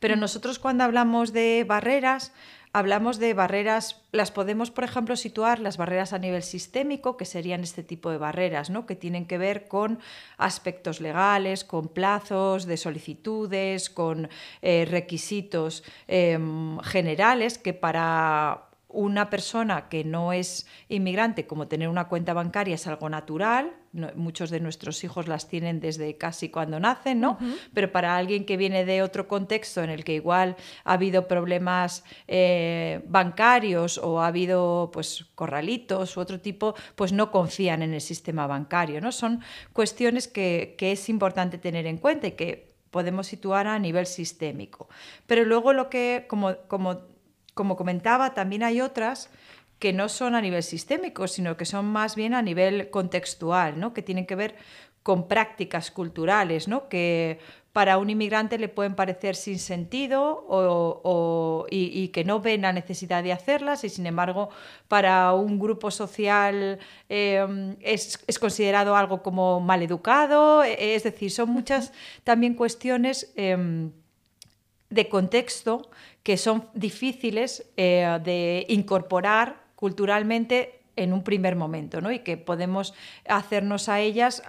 pero 0.00 0.16
nosotros 0.16 0.58
cuando 0.58 0.84
hablamos 0.84 1.32
de 1.32 1.64
barreras, 1.66 2.32
hablamos 2.74 3.20
de 3.20 3.34
barreras, 3.34 4.02
las 4.10 4.32
podemos, 4.32 4.72
por 4.72 4.82
ejemplo, 4.82 5.14
situar 5.14 5.60
las 5.60 5.76
barreras 5.76 6.12
a 6.12 6.18
nivel 6.18 6.42
sistémico, 6.42 7.16
que 7.16 7.24
serían 7.24 7.62
este 7.62 7.84
tipo 7.84 8.10
de 8.10 8.18
barreras, 8.18 8.68
¿no? 8.68 8.84
que 8.84 8.96
tienen 8.96 9.26
que 9.26 9.38
ver 9.38 9.68
con 9.68 10.00
aspectos 10.38 11.00
legales, 11.00 11.62
con 11.62 11.86
plazos 11.86 12.66
de 12.66 12.76
solicitudes, 12.76 13.90
con 13.90 14.28
eh, 14.60 14.86
requisitos 14.90 15.84
em, 16.08 16.80
generales 16.80 17.58
que 17.58 17.74
para 17.74 18.64
una 18.88 19.30
persona 19.30 19.88
que 19.88 20.02
no 20.02 20.32
es 20.32 20.66
inmigrante, 20.88 21.46
como 21.46 21.68
tener 21.68 21.88
una 21.88 22.08
cuenta 22.08 22.34
bancaria 22.34 22.74
es 22.74 22.88
algo 22.88 23.08
natural, 23.08 23.72
muchos 24.14 24.50
de 24.50 24.60
nuestros 24.60 25.04
hijos 25.04 25.28
las 25.28 25.48
tienen 25.48 25.80
desde 25.80 26.16
casi 26.16 26.48
cuando 26.48 26.80
nacen, 26.80 27.20
¿no? 27.20 27.38
Pero 27.72 27.92
para 27.92 28.16
alguien 28.16 28.44
que 28.44 28.56
viene 28.56 28.84
de 28.84 29.02
otro 29.02 29.28
contexto 29.28 29.82
en 29.82 29.90
el 29.90 30.04
que 30.04 30.14
igual 30.14 30.56
ha 30.84 30.94
habido 30.94 31.28
problemas 31.28 32.04
eh, 32.26 33.02
bancarios 33.06 33.98
o 33.98 34.20
ha 34.20 34.26
habido 34.26 34.90
pues 34.92 35.26
corralitos 35.34 36.16
u 36.16 36.20
otro 36.20 36.40
tipo, 36.40 36.74
pues 36.96 37.12
no 37.12 37.30
confían 37.30 37.82
en 37.82 37.94
el 37.94 38.00
sistema 38.00 38.46
bancario, 38.46 39.00
¿no? 39.00 39.12
Son 39.12 39.40
cuestiones 39.72 40.28
que, 40.28 40.74
que 40.76 40.92
es 40.92 41.08
importante 41.08 41.58
tener 41.58 41.86
en 41.86 41.98
cuenta 41.98 42.26
y 42.26 42.32
que 42.32 42.74
podemos 42.90 43.26
situar 43.26 43.66
a 43.66 43.78
nivel 43.78 44.06
sistémico. 44.06 44.88
Pero 45.26 45.44
luego 45.44 45.72
lo 45.72 45.88
que, 45.88 46.26
como, 46.28 46.56
como 46.68 47.14
como 47.54 47.76
comentaba, 47.76 48.34
también 48.34 48.62
hay 48.64 48.80
otras 48.80 49.30
que 49.78 49.92
no 49.92 50.08
son 50.08 50.34
a 50.34 50.40
nivel 50.40 50.62
sistémico, 50.62 51.28
sino 51.28 51.56
que 51.56 51.64
son 51.64 51.86
más 51.86 52.16
bien 52.16 52.34
a 52.34 52.42
nivel 52.42 52.90
contextual, 52.90 53.78
¿no? 53.78 53.92
que 53.92 54.02
tienen 54.02 54.26
que 54.26 54.34
ver 54.34 54.56
con 55.02 55.28
prácticas 55.28 55.90
culturales, 55.90 56.66
¿no? 56.66 56.88
que 56.88 57.38
para 57.74 57.98
un 57.98 58.08
inmigrante 58.08 58.56
le 58.56 58.68
pueden 58.68 58.94
parecer 58.94 59.34
sin 59.34 59.58
sentido 59.58 60.46
y, 61.70 62.08
que 62.08 62.24
no 62.24 62.38
ven 62.38 62.62
la 62.62 62.72
necesidad 62.72 63.24
de 63.24 63.32
hacerlas 63.32 63.82
y 63.82 63.88
sin 63.88 64.06
embargo 64.06 64.50
para 64.86 65.34
un 65.34 65.58
grupo 65.58 65.90
social 65.90 66.78
em, 67.08 67.76
es, 67.80 68.16
considerado 68.38 68.94
algo 68.94 69.24
como 69.24 69.60
mal 69.60 69.82
educado, 69.82 70.62
es 70.62 71.02
decir, 71.02 71.32
son 71.32 71.50
muchas 71.50 71.92
también 72.22 72.54
cuestiones 72.54 73.32
em, 73.34 73.90
de 74.88 75.08
contexto 75.08 75.90
que 76.22 76.36
son 76.36 76.68
difíciles 76.74 77.72
eh, 77.76 78.20
de 78.22 78.66
incorporar 78.68 79.63
culturalmente 79.84 80.80
en 80.96 81.12
un 81.12 81.22
primer 81.22 81.56
momento, 81.56 82.00
¿no? 82.00 82.10
Y 82.10 82.20
que 82.20 82.38
podemos 82.38 82.94
hacernos 83.28 83.90
a 83.90 84.00
ellas 84.00 84.42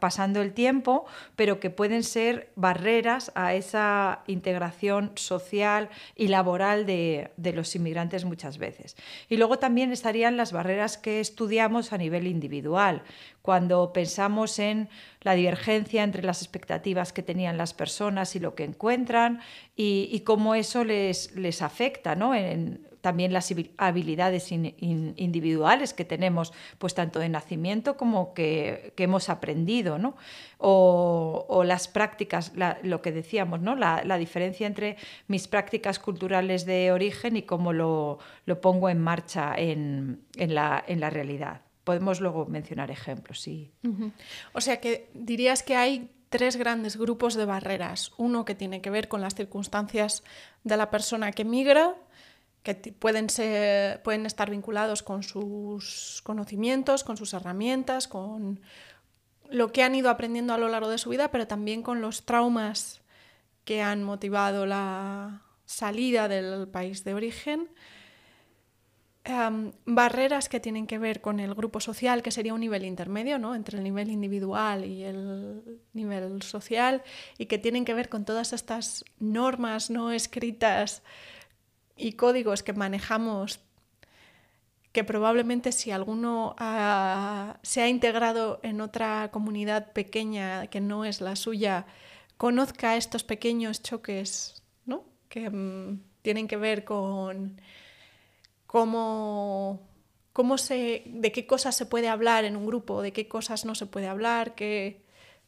pasando 0.00 0.42
el 0.42 0.54
tiempo, 0.54 1.06
pero 1.36 1.60
que 1.60 1.70
pueden 1.70 2.02
ser 2.02 2.50
barreras 2.56 3.30
a 3.36 3.54
esa 3.54 4.24
integración 4.26 5.12
social 5.14 5.88
y 6.16 6.26
laboral 6.26 6.84
de, 6.84 7.30
los 7.54 7.76
inmigrantes 7.76 8.24
muchas 8.24 8.58
veces. 8.58 8.96
Y 9.28 9.36
luego 9.36 9.60
también 9.60 9.92
estarían 9.92 10.36
las 10.36 10.50
barreras 10.50 10.98
que 10.98 11.20
estudiamos 11.20 11.92
a 11.92 11.98
nivel 11.98 12.26
individual, 12.26 13.04
cuando 13.40 13.92
pensamos 13.92 14.58
en 14.58 14.88
la 15.20 15.34
divergencia 15.34 16.02
entre 16.02 16.24
las 16.24 16.42
expectativas 16.42 17.12
que 17.12 17.22
tenían 17.22 17.56
las 17.56 17.72
personas 17.72 18.34
y 18.34 18.40
lo 18.40 18.56
que 18.56 18.64
encuentran 18.64 19.42
y, 19.76 20.20
cómo 20.24 20.56
eso 20.56 20.82
les, 20.82 21.36
les 21.36 21.62
afecta, 21.62 22.16
¿no? 22.16 22.34
En, 22.34 22.91
también 23.02 23.32
las 23.32 23.52
habilidades 23.76 24.50
individuales 24.52 25.92
que 25.92 26.04
tenemos, 26.06 26.52
pues 26.78 26.94
tanto 26.94 27.18
de 27.18 27.28
nacimiento 27.28 27.96
como 27.96 28.32
que, 28.32 28.94
hemos 28.96 29.28
aprendido, 29.28 29.98
¿no? 29.98 30.14
o, 30.58 31.64
las 31.66 31.88
prácticas, 31.88 32.52
lo 32.82 33.02
que 33.02 33.12
decíamos, 33.12 33.60
¿no? 33.60 33.74
La, 33.74 34.16
diferencia 34.16 34.66
entre 34.66 34.96
mis 35.26 35.48
prácticas 35.48 35.98
culturales 35.98 36.64
de 36.64 36.92
origen 36.92 37.36
y 37.36 37.42
cómo 37.42 37.72
lo, 37.72 38.18
pongo 38.62 38.88
en 38.88 39.00
marcha 39.00 39.54
en, 39.56 40.22
la, 40.36 40.82
en 40.86 41.00
la 41.00 41.10
realidad. 41.10 41.62
Podemos 41.82 42.20
luego 42.20 42.46
mencionar 42.46 42.92
ejemplos, 42.92 43.40
sí. 43.40 43.72
O 44.52 44.60
sea 44.60 44.80
que 44.80 45.10
dirías 45.14 45.64
que 45.64 45.74
hay 45.74 46.08
tres 46.32 46.56
grandes 46.56 46.96
grupos 46.96 47.34
de 47.34 47.44
barreras. 47.44 48.12
Uno 48.16 48.44
que 48.44 48.54
tiene 48.54 48.80
que 48.80 48.90
ver 48.90 49.08
con 49.08 49.20
las 49.20 49.34
circunstancias 49.34 50.22
de 50.64 50.76
la 50.76 50.90
persona 50.90 51.32
que 51.32 51.44
migra, 51.44 51.94
que 52.62 52.74
pueden, 52.74 53.28
ser, 53.28 54.02
pueden 54.02 54.26
estar 54.26 54.50
vinculados 54.50 55.02
con 55.02 55.22
sus 55.22 56.20
conocimientos, 56.22 57.04
con 57.04 57.16
sus 57.16 57.34
herramientas, 57.34 58.08
con 58.08 58.60
lo 59.50 59.72
que 59.72 59.82
han 59.82 59.94
ido 59.94 60.10
aprendiendo 60.10 60.54
a 60.54 60.58
lo 60.58 60.68
largo 60.68 60.88
de 60.88 60.98
su 60.98 61.10
vida, 61.10 61.30
pero 61.30 61.46
también 61.46 61.82
con 61.82 62.00
los 62.00 62.24
traumas 62.24 63.02
que 63.64 63.82
han 63.82 64.02
motivado 64.02 64.66
la 64.66 65.42
salida 65.64 66.28
del 66.28 66.68
país 66.68 67.04
de 67.04 67.14
origen 67.14 67.68
barreras 69.84 70.48
que 70.48 70.58
tienen 70.58 70.86
que 70.86 70.98
ver 70.98 71.20
con 71.20 71.38
el 71.38 71.54
grupo 71.54 71.80
social, 71.80 72.22
que 72.22 72.30
sería 72.30 72.54
un 72.54 72.60
nivel 72.60 72.84
intermedio, 72.84 73.38
¿no? 73.38 73.54
entre 73.54 73.78
el 73.78 73.84
nivel 73.84 74.10
individual 74.10 74.84
y 74.84 75.04
el 75.04 75.80
nivel 75.92 76.42
social, 76.42 77.02
y 77.38 77.46
que 77.46 77.58
tienen 77.58 77.84
que 77.84 77.94
ver 77.94 78.08
con 78.08 78.24
todas 78.24 78.52
estas 78.52 79.04
normas 79.20 79.90
no 79.90 80.10
escritas 80.10 81.02
y 82.02 82.12
códigos 82.14 82.62
que 82.62 82.72
manejamos, 82.72 83.60
que 84.92 85.04
probablemente 85.04 85.72
si 85.72 85.90
alguno 85.90 86.54
se 87.62 87.80
ha 87.80 87.88
integrado 87.88 88.60
en 88.62 88.80
otra 88.80 89.30
comunidad 89.32 89.92
pequeña 89.92 90.66
que 90.66 90.80
no 90.80 91.04
es 91.04 91.20
la 91.20 91.36
suya, 91.36 91.86
conozca 92.36 92.96
estos 92.96 93.24
pequeños 93.24 93.82
choques 93.82 94.62
¿no? 94.84 95.04
que 95.28 95.48
mm, 95.48 96.02
tienen 96.22 96.48
que 96.48 96.56
ver 96.56 96.84
con 96.84 97.60
cómo, 98.66 99.80
cómo 100.32 100.58
se, 100.58 101.04
de 101.06 101.32
qué 101.32 101.46
cosas 101.46 101.76
se 101.76 101.86
puede 101.86 102.08
hablar 102.08 102.44
en 102.44 102.56
un 102.56 102.66
grupo, 102.66 103.00
de 103.00 103.12
qué 103.12 103.28
cosas 103.28 103.64
no 103.64 103.74
se 103.74 103.86
puede 103.86 104.08
hablar, 104.08 104.54
qué 104.54 105.02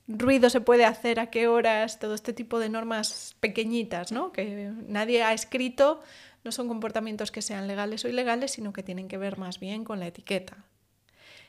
ruido 0.07 0.51
se 0.51 0.61
puede 0.61 0.85
hacer, 0.85 1.21
a 1.21 1.31
qué 1.31 1.49
horas, 1.49 1.99
todo 1.99 2.15
este 2.15 2.33
tipo 2.33 2.59
de 2.59 2.69
normas 2.69 3.37
pequeñitas, 3.41 4.13
¿no? 4.13 4.33
que 4.33 4.71
nadie 4.87 5.23
ha 5.23 5.33
escrito, 5.33 6.03
no 6.45 6.53
son 6.53 6.69
comportamientos 6.69 7.31
que 7.31 7.43
sean 7.43 7.67
legales 7.67 8.05
o 8.05 8.09
ilegales, 8.09 8.53
sino 8.53 8.73
que 8.73 8.83
tienen 8.83 9.09
que 9.09 9.19
ver 9.19 9.39
más 9.39 9.59
bien 9.59 9.85
con 9.85 9.99
la 9.99 10.07
etiqueta. 10.07 10.65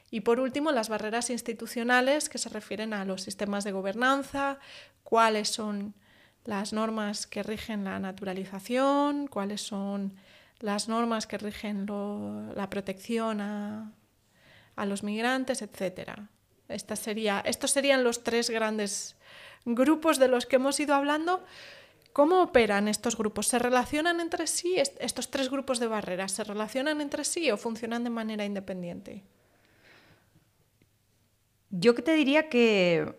Y 0.09 0.21
por 0.21 0.39
último, 0.39 0.71
las 0.71 0.87
barreras 0.89 1.29
institucionales 1.29 2.29
que 2.29 2.37
se 2.37 2.49
refieren 2.49 2.93
a 2.93 3.05
los 3.05 3.23
sistemas 3.23 3.63
de 3.63 3.71
gobernanza, 3.71 4.59
cuáles 5.03 5.49
son 5.49 5.93
las 6.45 6.73
normas 6.73 7.27
que 7.27 7.43
rigen 7.43 7.83
la 7.83 7.99
naturalización, 7.99 9.27
cuáles 9.27 9.61
son 9.61 10.15
las 10.59 10.87
normas 10.87 11.27
que 11.27 11.37
rigen 11.37 11.85
la 12.55 12.69
protección 12.69 13.41
a, 13.41 13.91
los 14.85 15.03
migrantes, 15.03 15.61
etc. 15.61 16.11
Estos 16.67 17.71
serían 17.71 18.03
los 18.03 18.23
tres 18.23 18.49
grandes 18.49 19.15
grupos 19.65 20.19
de 20.19 20.27
los 20.27 20.45
que 20.45 20.57
hemos 20.57 20.79
ido 20.79 20.93
hablando. 20.93 21.43
¿Cómo 22.15 22.41
operan 22.41 22.87
estos 22.87 23.17
grupos? 23.17 23.47
¿Se 23.47 23.59
relacionan 23.59 24.21
entre 24.21 24.47
sí? 24.47 24.77
¿Estos 24.77 25.29
tres 25.29 25.49
grupos 25.49 25.79
de 25.79 25.87
barreras 25.87 26.31
se 26.31 26.45
relacionan 26.45 27.01
entre 27.01 27.25
sí 27.25 27.51
o 27.51 27.57
funcionan 27.57 28.05
de 28.05 28.09
manera 28.09 28.45
independiente? 28.45 29.21
Yo 31.71 31.93
te 31.93 32.13
diría 32.13 32.47
que, 32.47 33.15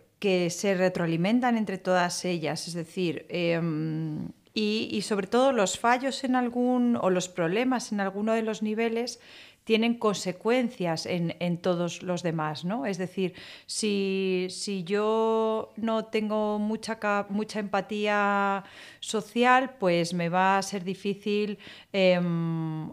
se 0.49 0.73
retroalimentan 0.73 1.57
entre 1.57 1.77
todas 1.77 2.25
ellas. 2.25 2.67
Es 2.67 2.73
decir, 2.73 3.27
em, 3.29 4.29
y, 4.55 4.99
sobre 5.03 5.27
todo 5.27 5.51
los 5.51 5.77
fallos 5.77 6.23
en 6.23 6.35
algún 6.35 6.97
o 6.99 7.11
los 7.11 7.29
problemas 7.29 7.91
en 7.91 7.99
alguno 7.99 8.33
de 8.33 8.41
los 8.41 8.63
niveles 8.63 9.19
tienen 9.67 9.95
consecuencias 9.95 11.05
en, 11.05 11.57
todos 11.57 12.01
los 12.01 12.23
demás, 12.23 12.63
¿no? 12.63 12.85
Es 12.85 12.97
decir, 12.97 13.33
si, 13.65 14.47
yo 14.85 15.73
no 15.75 16.05
tengo 16.05 16.57
mucha, 16.57 16.97
mucha 17.27 17.59
empatía 17.59 18.63
social, 19.01 19.75
pues 19.77 20.13
me 20.13 20.29
va 20.29 20.57
a 20.57 20.61
ser 20.61 20.85
difícil 20.85 21.59
em, 21.91 22.89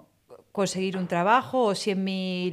conseguir 0.50 0.96
un 0.96 1.06
trabajo 1.06 1.62
o 1.62 1.74
si 1.76 1.92
en 1.92 2.02
mi 2.02 2.50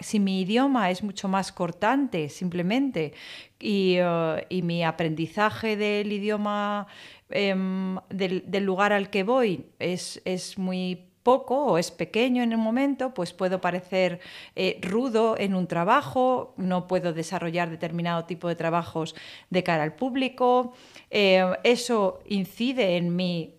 si 0.00 0.20
mi 0.20 0.42
idioma 0.42 0.90
es 0.90 1.02
mucho 1.02 1.28
más 1.28 1.50
cortante 1.50 2.28
simplemente 2.28 3.14
y, 3.58 3.94
eh, 3.96 4.62
mi 4.62 4.84
aprendizaje 4.84 5.78
del 5.78 6.12
idioma 6.12 6.88
em, 7.30 7.96
del, 8.10 8.64
lugar 8.66 8.92
al 8.92 9.08
que 9.08 9.22
voy 9.22 9.64
es, 9.78 10.20
es 10.26 10.58
muy 10.58 11.11
poco 11.22 11.66
o 11.66 11.78
es 11.78 11.90
pequeño 11.90 12.42
en 12.42 12.52
el 12.52 12.58
momento, 12.58 13.14
pues 13.14 13.32
puedo 13.32 13.60
parecer 13.60 14.20
eh, 14.56 14.78
rudo 14.82 15.36
en 15.38 15.54
un 15.54 15.66
trabajo, 15.66 16.54
no 16.56 16.86
puedo 16.88 17.12
desarrollar 17.12 17.70
determinado 17.70 18.24
tipo 18.24 18.48
de 18.48 18.56
trabajos 18.56 19.14
de 19.50 19.62
cara 19.62 19.82
al 19.82 19.94
público. 19.94 20.72
Eh, 21.10 21.44
eso 21.64 22.20
incide 22.26 22.96
en 22.96 23.14
mi 23.14 23.54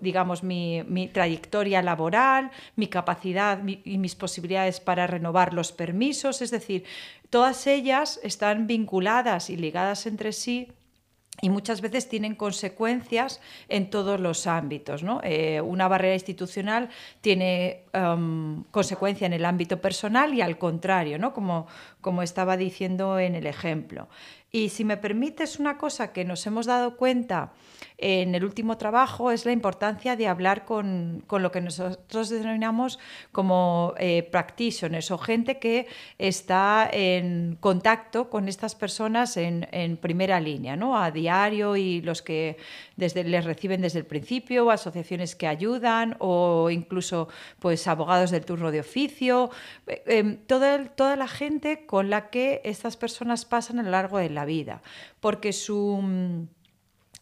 digamos, 0.00 0.42
mi, 0.42 1.10
trayectoria 1.12 1.80
laboral, 1.80 2.50
mi 2.74 2.88
capacidad 2.88 3.62
y 3.64 3.98
mis 3.98 4.16
posibilidades 4.16 4.80
para 4.80 5.06
renovar 5.06 5.54
los 5.54 5.70
permisos, 5.70 6.42
es 6.42 6.50
decir, 6.50 6.82
todas 7.30 7.68
ellas 7.68 8.18
están 8.24 8.66
vinculadas 8.66 9.48
y 9.48 9.56
ligadas 9.56 10.06
entre 10.06 10.32
sí 10.32 10.72
y 11.40 11.50
muchas 11.50 11.80
veces 11.80 12.08
tienen 12.08 12.34
consecuencias 12.34 13.40
en 13.68 13.90
todos 13.90 14.20
los 14.20 14.46
ámbitos. 14.46 15.04
Eh, 15.22 15.60
una 15.60 15.88
barrera 15.88 16.14
institucional 16.14 16.88
tiene 17.20 17.84
em, 17.92 18.64
consecuencia 18.70 19.26
en 19.26 19.32
el 19.32 19.44
ámbito 19.44 19.80
personal 19.80 20.32
y 20.34 20.40
al 20.40 20.58
contrario, 20.58 21.18
¿no? 21.18 21.34
como, 21.34 21.66
como 22.00 22.22
estaba 22.22 22.56
diciendo 22.56 23.18
en 23.18 23.34
el 23.34 23.46
ejemplo. 23.46 24.08
Y 24.52 24.70
si 24.70 24.84
me 24.84 24.96
permites 24.96 25.58
una 25.58 25.76
cosa 25.76 26.12
que 26.12 26.24
nos 26.24 26.46
hemos 26.46 26.66
dado 26.66 26.96
cuenta 26.96 27.52
en 27.98 28.34
el 28.34 28.44
último 28.44 28.76
trabajo 28.76 29.30
es 29.30 29.46
la 29.46 29.52
importancia 29.52 30.16
de 30.16 30.28
hablar 30.28 30.64
con, 30.64 31.24
lo 31.28 31.50
que 31.50 31.60
nosotros 31.60 32.28
denominamos 32.28 32.98
como 33.32 33.94
eh, 33.98 34.22
practitioners 34.30 35.10
o 35.10 35.18
gente 35.18 35.58
que 35.58 35.86
está 36.18 36.88
en 36.92 37.56
contacto 37.58 38.28
con 38.28 38.48
estas 38.48 38.74
personas 38.74 39.36
en, 39.36 39.66
primera 39.96 40.40
línea, 40.40 40.76
¿no? 40.76 40.98
a 40.98 41.10
diario 41.10 41.76
y 41.76 42.02
los 42.02 42.20
que 42.20 42.58
desde, 42.96 43.24
les 43.24 43.44
reciben 43.44 43.82
desde 43.82 44.00
el 44.00 44.06
principio, 44.06 44.70
asociaciones 44.70 45.36
que 45.36 45.46
ayudan 45.46 46.16
o 46.18 46.70
incluso 46.70 47.28
pues, 47.58 47.86
abogados 47.86 48.30
del 48.30 48.44
turno 48.44 48.70
de 48.70 48.80
oficio, 48.80 49.50
eh, 49.86 50.02
em, 50.06 50.36
toda, 50.46 50.84
toda 50.86 51.16
la 51.16 51.28
gente 51.28 51.86
con 51.86 52.10
la 52.10 52.30
que 52.30 52.60
estas 52.64 52.96
personas 52.96 53.44
pasan 53.44 53.78
a 53.78 53.82
lo 53.82 53.90
largo 53.90 54.18
de 54.18 54.30
la 54.30 54.44
vida, 54.44 54.82
porque 55.20 55.52
su 55.52 56.48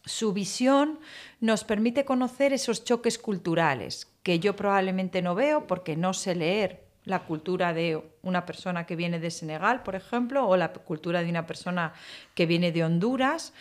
su 0.05 0.33
visión 0.33 0.99
nos 1.39 1.63
permite 1.63 2.05
conocer 2.05 2.53
esos 2.53 2.83
choques 2.83 3.17
culturales 3.17 4.07
que 4.21 4.39
yo 4.39 4.55
probablemente 4.55 5.21
no 5.21 5.35
veo 5.35 5.67
porque 5.67 5.95
no 5.95 6.13
sé 6.13 6.35
leer 6.35 6.85
la 7.03 7.19
cultura 7.19 7.73
de 7.73 8.01
una 8.23 8.45
persona 8.45 8.85
que 8.85 8.95
viene 8.95 9.19
de 9.19 9.29
Senegal, 9.29 9.83
por 9.83 9.95
ejemplo, 9.95 10.47
o 10.47 10.57
la 10.57 10.73
cultura 10.73 11.21
de 11.21 11.29
una 11.29 11.45
persona 11.45 11.93
que 12.33 12.47
viene 12.47 12.71
de 12.71 12.83
Honduras. 12.83 13.53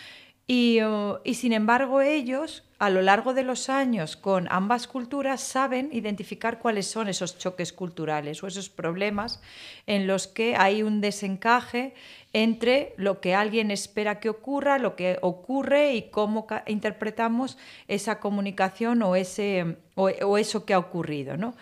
Y, 0.46 0.82
uh, 0.82 1.20
y, 1.24 1.34
sin 1.34 1.54
embargo 1.54 2.02
ellos, 2.02 2.64
a 2.78 2.90
lo 2.90 3.00
largo 3.00 3.32
de 3.32 3.44
los 3.44 3.70
años, 3.70 4.14
con 4.14 4.46
ambas 4.50 4.86
culturas, 4.86 5.40
saben 5.40 5.88
identificar 5.90 6.58
cuáles 6.58 6.86
son 6.86 7.08
esos 7.08 7.38
choques 7.38 7.72
culturales 7.72 8.42
o 8.42 8.46
esos 8.46 8.68
problemas 8.68 9.40
en 9.86 10.06
los 10.06 10.26
que 10.26 10.54
hay 10.54 10.82
un 10.82 11.00
desencaje 11.00 11.94
entre 12.34 12.92
lo 12.98 13.22
que 13.22 13.34
alguien 13.34 13.70
espera 13.70 14.20
que 14.20 14.28
ocurra, 14.28 14.78
lo 14.78 14.96
que 14.96 15.18
ocurre 15.22 15.94
y 15.94 16.10
cómo 16.10 16.46
interpretamos 16.66 17.56
esa 17.88 18.20
comunicación 18.20 19.02
o, 19.02 19.16
ese, 19.16 19.78
o, 19.94 20.36
eso 20.36 20.66
que 20.66 20.74
ha 20.74 20.78
ocurrido. 20.78 21.38
¿no? 21.38 21.54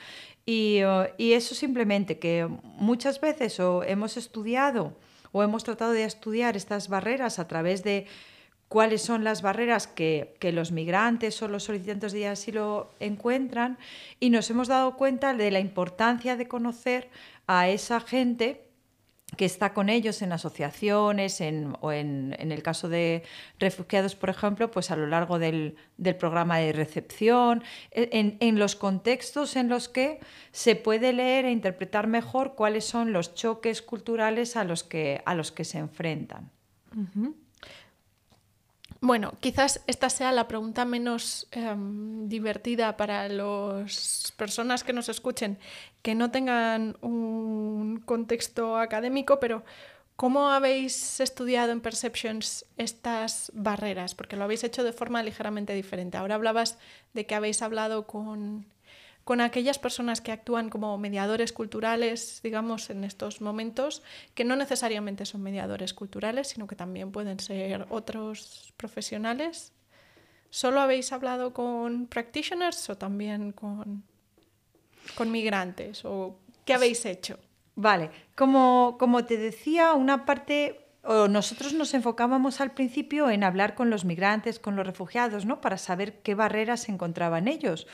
Y, 0.45 0.81
y, 1.19 1.35
eso 1.35 1.55
simplemente 1.55 2.19
que 2.19 2.49
muchas 2.65 3.21
veces 3.21 3.61
o 3.61 3.85
hemos 3.85 4.17
estudiado 4.17 4.97
o 5.31 5.43
hemos 5.45 5.63
tratado 5.63 5.93
de 5.93 6.05
estudiar 6.05 6.57
estas 6.57 6.89
barreras 6.89 7.39
a 7.39 7.47
través 7.47 7.85
de 7.85 8.07
cuáles 8.73 9.03
son 9.03 9.23
las 9.23 9.43
barreras 9.43 9.87
que, 9.87 10.35
que, 10.39 10.51
los 10.51 10.73
migrantes 10.73 11.43
o 11.43 11.49
los 11.49 11.65
solicitantes 11.65 12.13
de 12.13 12.27
asilo 12.27 12.91
encuentran 13.01 13.77
y 14.19 14.31
nos 14.31 14.49
hemos 14.49 14.67
dado 14.67 14.97
cuenta 14.97 15.35
de 15.35 15.51
la 15.51 15.61
importancia 15.61 16.39
de 16.39 16.49
conocer 16.49 17.11
a 17.47 17.69
esa 17.69 18.01
gente 18.01 18.73
que 19.37 19.45
está 19.45 19.75
con 19.75 19.91
ellos 19.91 20.23
en 20.23 20.33
asociaciones 20.33 21.43
o 21.81 21.93
en, 21.93 22.35
el 22.39 22.63
caso 22.63 22.89
de 22.89 23.25
refugiados, 23.59 24.15
por 24.15 24.31
ejemplo, 24.31 24.71
pues 24.71 24.91
a 24.91 24.97
lo 24.97 25.07
largo 25.07 25.39
del, 25.39 25.77
programa 26.19 26.57
de 26.57 26.73
recepción, 26.73 27.63
en, 27.91 28.39
en, 28.41 28.59
los 28.59 28.75
contextos 28.75 29.55
en 29.57 29.69
los 29.69 29.91
que 29.91 30.19
se 30.51 30.77
puede 30.77 31.13
leer 31.13 31.45
e 31.45 31.51
interpretar 31.51 32.07
mejor 32.07 32.55
cuáles 32.55 32.87
son 32.87 33.13
los 33.13 33.35
choques 33.35 33.83
culturales 33.83 34.57
a 34.57 34.65
los 34.65 34.83
que, 34.83 35.21
a 35.27 35.35
los 35.35 35.53
que 35.53 35.65
se 35.65 35.77
enfrentan. 35.77 36.51
Bueno, 39.05 39.35
quizás 39.41 39.83
esta 39.89 40.09
sea 40.11 40.31
la 40.31 40.47
pregunta 40.47 40.85
menos 40.85 41.49
em, 41.51 42.29
divertida 42.29 42.97
para 42.97 43.29
las 43.29 44.33
personas 44.37 44.85
que 44.85 44.93
nos 44.93 45.09
escuchen, 45.09 45.59
que 46.03 46.15
no 46.15 46.31
tengan 46.31 46.97
un 47.01 48.01
contexto 48.07 48.77
académico, 48.77 49.41
pero 49.41 49.65
¿cómo 50.15 50.51
habéis 50.51 51.19
estudiado 51.19 51.73
en 51.73 51.81
Perceptions 51.81 52.65
estas 52.77 53.51
barreras? 53.55 54.15
Porque 54.15 54.37
lo 54.37 54.45
habéis 54.45 54.63
hecho 54.63 54.85
de 54.85 54.93
forma 54.93 55.21
ligeramente 55.25 55.75
diferente. 55.75 56.17
Ahora 56.17 56.37
hablabas 56.37 56.79
de 57.13 57.27
que 57.27 57.35
habéis 57.35 57.61
hablado 57.61 58.07
con 58.07 58.67
con 59.25 59.41
aquellas 59.41 59.79
personas 59.79 60.21
que 60.21 60.33
actúan 60.33 60.69
como 60.69 60.99
mediadores 60.99 61.53
culturales, 61.53 62.41
digamos, 62.43 62.91
en 62.91 63.05
estos 63.05 63.41
momentos, 63.41 64.03
que 64.35 64.45
no 64.45 64.57
necesariamente 64.57 65.27
son 65.27 65.43
mediadores 65.43 65.95
culturales, 65.95 66.49
sino 66.49 66.67
que 66.67 66.77
también 66.77 67.13
pueden 67.13 67.39
ser 67.39 67.87
otros 67.91 68.73
profesionales. 68.77 69.73
¿Solo 70.51 70.81
habéis 70.81 71.13
hablado 71.13 71.53
con 71.53 72.07
practitioners 72.07 72.91
o 72.91 72.99
también 72.99 73.53
con, 73.53 74.03
con 75.15 75.31
migrantes? 75.31 76.05
¿O 76.05 76.37
qué 76.65 76.75
habéis 76.75 77.05
hecho? 77.07 77.39
Vale, 77.75 78.11
como, 78.37 78.97
como 78.99 79.25
te 79.25 79.39
decía, 79.39 79.95
una 79.95 80.27
parte 80.27 80.79
nosotros 81.29 81.73
nos 81.73 81.95
enfocábamos 81.95 82.61
al 82.61 82.71
principio 82.73 83.29
en 83.29 83.43
hablar 83.43 83.75
con 83.75 83.91
los 83.91 84.05
migrantes, 84.05 84.61
con 84.61 84.77
los 84.77 84.87
refugiados, 84.87 85.45
¿no? 85.47 85.61
Para 85.61 85.77
saber 85.77 86.23
qué 86.23 86.37
barreras 86.37 86.83
se 86.83 86.93
encontraban 86.93 87.49
ellos 87.49 87.89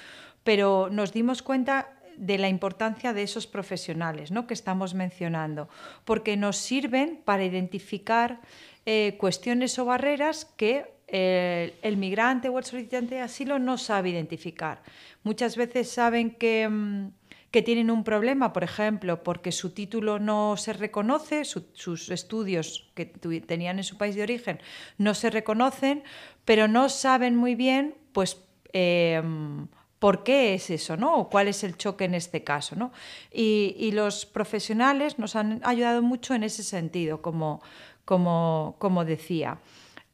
pero 0.49 0.89
nos 0.91 1.13
dimos 1.13 1.43
cuenta 1.43 1.91
de 2.17 2.39
la 2.39 2.49
importancia 2.49 3.13
de 3.13 3.23
esos 3.23 3.47
profesionales 3.47 4.31
¿no? 4.31 4.47
que 4.47 4.55
estamos 4.55 4.95
mencionando, 4.95 5.69
porque 6.07 6.39
nos 6.39 6.57
sirven 6.57 7.21
para 7.23 7.45
identificar 7.45 8.41
eh, 8.87 9.19
cuestiones 9.21 9.79
o 9.79 9.85
barreras 9.85 10.47
que 10.47 10.91
eh, 11.07 11.77
el 11.83 11.99
migrante 11.99 12.49
o 12.49 12.57
el 12.57 12.65
solicitante 12.65 13.17
de 13.17 13.21
asilo 13.21 13.59
no 13.59 13.77
sabe 13.77 14.09
identificar. 14.09 14.81
Muchas 15.23 15.55
veces 15.55 15.91
saben 15.91 16.31
que, 16.31 16.67
mm, 16.67 17.11
tienen 17.63 17.91
un 17.91 18.03
problema, 18.03 18.55
por 18.55 18.65
ejemplo, 18.65 19.23
porque 19.23 19.53
su 19.53 19.75
título 19.75 20.19
no 20.19 20.57
se 20.57 20.73
reconoce, 20.73 21.45
sus 21.45 22.09
estudios 22.09 22.91
que 22.95 23.05
tenían 23.05 23.77
en 23.77 23.85
su 23.85 23.99
país 23.99 24.15
de 24.15 24.23
origen 24.23 24.61
no 24.97 25.13
se 25.13 25.29
reconocen, 25.29 26.05
pero 26.47 26.69
no 26.69 26.89
saben 26.89 27.37
muy 27.37 27.55
bien, 27.55 27.97
pues, 28.13 28.41
eh, 28.73 29.21
por 29.99 30.23
qué 30.23 30.55
es 30.55 30.71
eso, 30.71 30.97
¿no? 30.97 31.17
O 31.17 31.29
cuál 31.29 31.49
es 31.49 31.65
el 31.65 31.77
choque 31.77 32.05
en 32.05 32.15
este 32.15 32.45
caso, 32.45 32.77
¿no? 32.77 32.93
Y, 33.33 33.91
los 33.93 34.27
profesionales 34.27 35.19
nos 35.19 35.35
han 35.35 35.61
ayudado 35.65 36.03
mucho 36.03 36.35
en 36.35 36.45
ese 36.45 36.63
sentido, 36.63 37.21
como, 37.21 37.61
como, 38.05 39.05
decía. 39.05 39.59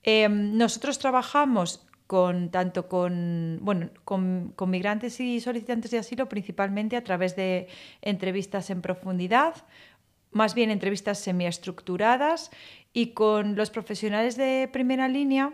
Em, 0.03 0.57
nosotros 0.57 0.99
trabajamos 0.99 1.87
con, 2.07 2.51
tanto 2.51 2.88
con, 2.88 3.59
bueno, 3.62 3.90
con, 4.05 4.53
con, 4.57 4.70
migrantes 4.70 5.20
y 5.20 5.40
solicitantes 5.40 5.90
de 5.90 5.99
asilo, 5.99 6.29
principalmente 6.29 6.97
a 6.97 7.05
través 7.05 7.37
de 7.37 7.68
entrevistas 8.01 8.70
en 8.70 8.81
profundidad, 8.81 9.55
más 10.31 10.55
bien 10.55 10.70
entrevistas 10.70 11.18
semiestructuradas, 11.18 12.51
y 12.92 13.09
con 13.09 13.57
los 13.57 13.70
profesionales 13.70 14.37
de 14.37 14.68
primera 14.73 15.09
línea 15.09 15.53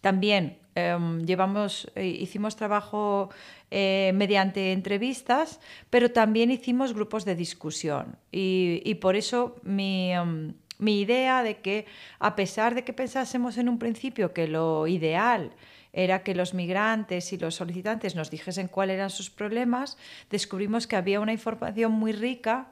también 0.00 0.58
Em, 0.76 1.24
llevamos, 1.24 1.90
eh, 1.94 2.04
hicimos 2.04 2.54
trabajo 2.54 3.30
eh, 3.70 4.12
mediante 4.14 4.72
entrevistas, 4.72 5.58
pero 5.88 6.10
también 6.10 6.50
hicimos 6.50 6.92
grupos 6.92 7.24
de 7.24 7.34
discusión. 7.34 8.18
Y, 8.30 8.94
por 9.00 9.16
eso 9.16 9.56
em, 9.64 10.52
mi, 10.78 11.00
idea 11.00 11.42
de 11.42 11.62
que, 11.62 11.86
a 12.18 12.36
pesar 12.36 12.74
de 12.74 12.84
que 12.84 12.92
pensásemos 12.92 13.56
en 13.56 13.70
un 13.70 13.78
principio 13.78 14.34
que 14.34 14.48
lo 14.48 14.86
ideal 14.86 15.52
era 15.94 16.22
que 16.22 16.34
los 16.34 16.52
migrantes 16.52 17.32
y 17.32 17.38
los 17.38 17.54
solicitantes 17.54 18.14
nos 18.14 18.30
dijesen 18.30 18.68
cuáles 18.68 18.96
eran 18.96 19.08
sus 19.08 19.30
problemas, 19.30 19.96
descubrimos 20.28 20.86
que 20.86 20.96
había 20.96 21.20
una 21.20 21.32
información 21.32 21.92
muy 21.92 22.12
rica 22.12 22.68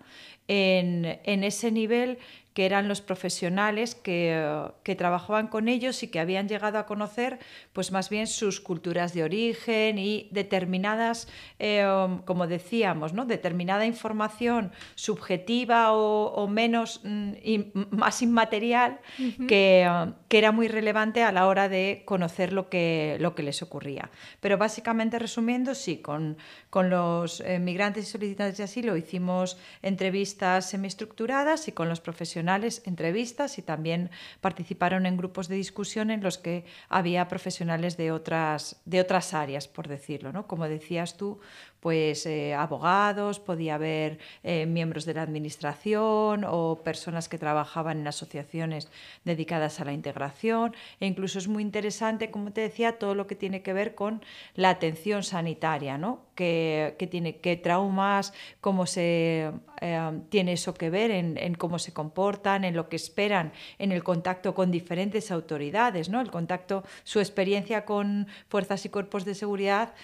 en, 0.47 1.19
en 1.25 1.43
ese 1.43 1.71
nivel 1.71 2.19
que 2.55 2.67
eran 2.67 2.87
los 2.87 3.01
profesionales 3.01 3.97
que, 3.97 4.71
que, 4.85 4.95
trabajaban 4.95 5.49
con 5.49 5.69
ellos 5.69 6.05
y 6.05 6.09
que 6.09 6.21
habían 6.21 6.49
llegado 6.49 6.79
a 6.79 6.87
conocer 6.87 7.40
pues 7.73 7.90
más 7.90 8.09
bien 8.11 8.29
sus 8.29 8.61
culturas 8.61 9.12
de 9.12 9.25
origen 9.25 9.99
y 9.99 10.29
determinadas, 10.31 11.27
eh, 11.59 11.85
como 12.25 12.47
decíamos, 12.47 13.12
¿no? 13.12 13.27
determinada 13.27 13.87
información 13.87 14.71
subjetiva 14.95 15.93
o, 15.93 16.27
o 16.27 16.47
menos 16.47 17.01
mm, 17.03 17.33
y 17.43 17.73
más 17.90 18.23
inmaterial 18.23 19.01
uh 19.19 19.23
-huh. 19.23 19.47
que, 19.49 20.12
que, 20.29 20.38
era 20.38 20.53
muy 20.53 20.69
relevante 20.69 21.25
a 21.25 21.33
la 21.33 21.49
hora 21.49 21.69
de 21.69 22.03
conocer 22.05 22.53
lo 22.53 22.69
que, 22.69 23.17
lo 23.19 23.35
que 23.35 23.43
les 23.43 23.62
ocurría. 23.62 24.11
Pero 24.40 24.59
básicamente 24.59 25.19
resumiendo, 25.19 25.75
sí, 25.75 25.99
con, 25.99 26.37
con 26.71 26.88
los 26.88 27.40
eh, 27.40 27.59
migrantes 27.59 28.05
y 28.05 28.11
solicitantes 28.12 28.59
de 28.59 28.64
asilo 28.64 28.97
hicimos 28.97 29.57
entrevistas 29.83 30.71
semiestructuradas 30.71 31.67
y 31.67 31.73
con 31.73 31.88
los 31.88 32.01
profesionales 32.01 32.43
entrevistas 32.85 33.59
y 33.59 33.62
también 33.62 34.11
participaron 34.40 35.07
en 35.07 35.16
grupos 35.16 35.48
de 35.48 35.57
discusión 35.57 36.11
en 36.11 36.22
los 36.22 36.38
que 36.38 36.64
había 36.88 37.28
profesionales 37.28 37.96
de 37.96 38.12
otras, 38.12 38.80
de 38.85 39.00
otras 39.00 39.35
áreas, 39.35 39.68
por 39.68 39.88
decirlo. 39.88 40.33
¿no? 40.33 40.46
Como 40.46 40.68
decías 40.68 41.16
tú, 41.16 41.40
pues 41.85 42.25
eh, 42.25 42.55
abogados, 42.55 43.40
podía 43.40 43.75
haber 43.75 44.16
eh, 44.42 44.64
miembros 44.64 45.05
de 45.05 45.12
la 45.12 45.20
administración 45.20 46.47
o 46.49 46.81
personas 46.83 47.29
que 47.29 47.37
trabajaban 47.37 47.99
en 47.99 48.09
asociaciones 48.09 48.90
dedicadas 49.27 49.81
a 49.81 49.85
la 49.85 49.92
integración 49.92 50.75
e 50.99 51.07
incluso 51.07 51.38
es 51.38 51.47
muy 51.47 51.62
interesante, 51.62 52.31
como 52.31 52.53
te 52.53 52.62
decía, 52.62 52.99
todo 52.99 53.14
lo 53.14 53.27
que 53.27 53.35
tiene 53.35 53.61
que 53.61 53.75
ver 53.75 53.94
con 53.94 54.23
la 54.55 54.70
atención 54.70 55.23
sanitaria, 55.23 55.99
¿no? 55.99 56.23
que, 56.35 56.97
que 56.99 57.07
tiene 57.07 57.37
qué 57.37 57.57
traumas, 57.57 58.33
cómo 58.62 58.87
se 58.87 59.53
eh, 59.83 60.20
tiene 60.31 60.55
eso 60.55 60.73
que 60.73 60.88
ver 60.88 61.11
en, 61.11 61.55
cómo 61.55 61.79
se 61.79 61.92
comportan, 61.92 62.64
en 62.64 62.75
lo 62.75 62.88
que 62.88 62.97
esperan, 62.97 63.53
en 63.79 63.92
el 63.92 64.03
contacto 64.03 64.55
con 64.55 64.70
diferentes 64.70 65.31
autoridades, 65.31 66.09
¿no? 66.09 66.23
el 66.23 66.31
contacto, 66.31 66.83
su 67.05 67.20
experiencia 67.20 67.85
con 67.85 68.27
fuerzas 68.49 68.87
y 68.87 68.88
cuerpos 68.88 69.27
de 69.27 69.35
seguridad 69.35 69.94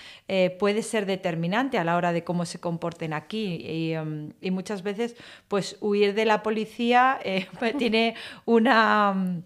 puede 0.58 0.82
ser 0.82 1.06
determinante 1.06 1.69
a 1.78 1.84
la 1.84 1.96
hora 1.96 2.12
de 2.12 2.24
cómo 2.24 2.44
se 2.44 2.60
comporten 2.60 3.12
aquí 3.12 3.56
y, 3.66 3.94
y 4.40 4.50
muchas 4.50 4.82
veces 4.82 5.16
pues 5.48 5.76
huir 5.80 6.14
de 6.14 6.24
la 6.24 6.42
policía 6.42 7.18
eh, 7.24 7.46
tiene 7.78 8.14
una 8.44 9.12
um, 9.14 9.42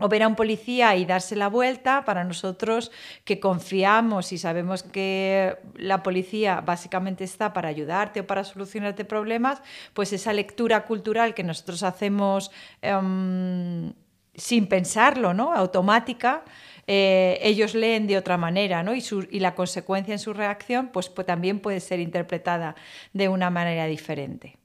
o 0.00 0.08
ver 0.08 0.22
a 0.22 0.28
un 0.28 0.34
policía 0.34 0.96
y 0.96 1.04
darse 1.04 1.36
la 1.36 1.48
vuelta, 1.48 2.04
para 2.04 2.24
nosotros 2.24 2.90
que 3.24 3.38
confiamos 3.38 4.32
y 4.32 4.38
sabemos 4.38 4.82
que 4.82 5.58
la 5.74 6.02
policía 6.02 6.62
básicamente 6.62 7.22
está 7.22 7.52
para 7.52 7.68
ayudarte 7.68 8.20
o 8.20 8.26
para 8.26 8.42
solucionarte 8.42 9.04
problemas, 9.04 9.62
pues 9.92 10.12
esa 10.14 10.32
lectura 10.32 10.86
cultural 10.86 11.34
que 11.34 11.44
nosotros 11.44 11.82
hacemos 11.82 12.50
um, 12.82 13.92
sin 14.34 14.66
pensarlo, 14.68 15.34
¿no? 15.34 15.52
automática, 15.52 16.44
eh, 16.86 17.38
ellos 17.42 17.74
leen 17.74 18.06
de 18.06 18.16
otra 18.16 18.36
manera 18.36 18.82
¿no? 18.82 18.92
y, 18.94 19.40
la 19.40 19.54
consecuencia 19.54 20.12
en 20.12 20.18
su 20.18 20.32
reacción 20.32 20.88
pues, 20.88 21.08
pues 21.08 21.26
también 21.26 21.60
puede 21.60 21.80
ser 21.80 22.00
interpretada 22.00 22.74
de 23.12 23.28
una 23.28 23.50
manera 23.50 23.86
diferente. 23.86 24.56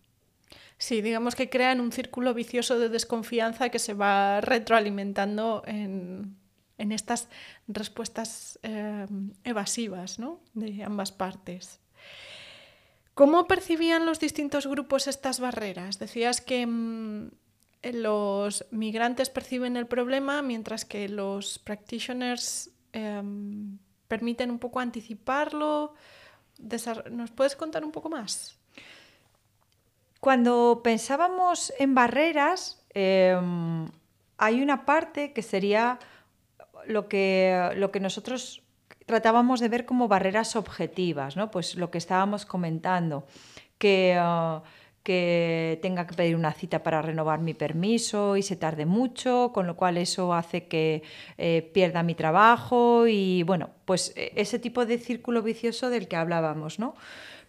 Sí, 0.77 1.01
digamos 1.01 1.35
que 1.35 1.49
crean 1.49 1.79
un 1.79 1.91
círculo 1.91 2.33
vicioso 2.33 2.77
de 2.79 2.89
desconfianza 2.89 3.69
que 3.69 3.79
se 3.79 3.93
va 3.93 4.41
retroalimentando 4.41 5.63
en, 5.65 6.37
estas 6.77 7.29
respuestas 7.67 8.59
eh, 8.63 9.07
evasivas 9.43 10.19
¿no? 10.19 10.41
de 10.53 10.83
ambas 10.83 11.11
partes. 11.11 11.79
¿Cómo 13.13 13.47
percibían 13.47 14.05
los 14.05 14.19
distintos 14.19 14.67
grupos 14.67 15.07
estas 15.07 15.39
barreras? 15.39 15.99
Decías 15.99 16.41
que 16.41 16.67
mmm, 16.67 17.29
los 17.93 18.65
migrantes 18.71 19.29
perciben 19.29 19.77
el 19.77 19.87
problema 19.87 20.41
mientras 20.41 20.85
que 20.85 21.07
los 21.07 21.59
practitioners 21.59 22.71
eh, 22.93 23.21
permiten 24.07 24.49
un 24.51 24.59
poco 24.59 24.79
anticiparlo. 24.79 25.93
¿Nos 27.11 27.31
puedes 27.31 27.55
contar 27.55 27.83
un 27.83 27.91
poco 27.91 28.09
más? 28.09 28.57
Cuando 30.19 30.81
pensábamos 30.83 31.73
en 31.77 31.93
barreras, 31.93 32.83
eh, 32.93 33.37
hay 34.37 34.61
una 34.61 34.85
parte 34.85 35.33
que 35.33 35.43
sería 35.43 35.99
lo 36.87 37.07
que, 37.07 37.71
lo 37.75 37.91
que 37.91 37.99
nosotros 37.99 38.63
tratábamos 39.05 39.59
de 39.59 39.69
ver 39.69 39.85
como 39.85 40.07
barreras 40.07 40.55
objetivas, 40.55 41.35
¿no? 41.35 41.51
pues 41.51 41.75
lo 41.75 41.91
que 41.91 41.99
estábamos 41.99 42.45
comentando, 42.45 43.27
que... 43.77 44.19
Uh, 44.19 44.61
que 45.05 45.77
tenga 45.83 46.07
que 46.07 46.15
pedir 46.15 46.35
una 46.35 46.51
cita 46.51 46.81
para 46.81 46.99
renovar 46.99 47.39
mi 47.39 47.53
permiso 47.53 48.37
y 48.37 48.41
se 48.41 48.55
tarde 48.55 48.87
mucho, 48.87 49.51
con 49.53 49.67
lo 49.67 49.75
cual 49.75 49.99
eso 49.99 50.33
hace 50.33 50.65
que 50.65 51.03
eh, 51.37 51.69
pierda 51.75 52.01
mi 52.01 52.15
trabajo 52.15 53.05
y 53.05 53.43
bueno, 53.43 53.69
pues 53.85 54.13
e, 54.15 54.31
ese 54.35 54.57
tipo 54.57 54.83
de 54.87 54.97
círculo 54.97 55.43
vicioso 55.43 55.91
del 55.91 56.07
que 56.07 56.15
hablábamos, 56.15 56.79
¿no? 56.79 56.95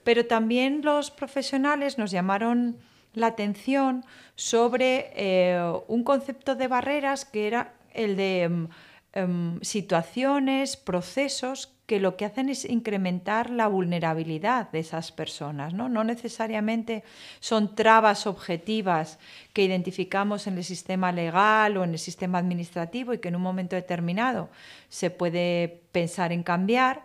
Pero 0.04 0.26
también 0.26 0.82
los 0.84 1.10
profesionales 1.10 1.96
nos 1.96 2.10
llamaron 2.10 2.76
la 3.14 3.28
atención 3.28 4.04
sobre 4.34 5.10
eh, 5.16 5.58
un 5.88 6.04
concepto 6.04 6.56
de 6.56 6.68
barreras 6.68 7.24
que 7.24 7.46
era 7.46 7.72
el 7.94 8.16
de 8.16 8.68
um, 9.16 9.58
situaciones, 9.62 10.76
procesos 10.76 11.72
que 11.86 12.00
lo 12.00 12.16
que 12.16 12.24
hacen 12.24 12.48
es 12.48 12.64
incrementar 12.64 13.48
la 13.48 13.68
vulnerabilidad 13.68 14.70
de 14.72 14.80
esas 14.80 15.12
personas. 15.12 15.72
¿no? 15.72 15.88
no 15.88 16.02
necesariamente 16.04 17.04
son 17.40 17.74
trabas 17.74 18.26
objetivas 18.26 19.18
que 19.52 19.62
identificamos 19.62 20.46
en 20.46 20.58
el 20.58 20.64
sistema 20.64 21.12
legal 21.12 21.76
o 21.76 21.84
en 21.84 21.92
el 21.92 21.98
sistema 21.98 22.38
administrativo 22.38 23.14
y 23.14 23.18
que 23.18 23.28
en 23.28 23.36
un 23.36 23.42
momento 23.42 23.76
determinado 23.76 24.50
se 24.88 25.10
puede 25.10 25.82
pensar 25.92 26.32
en 26.32 26.42
cambiar, 26.42 27.04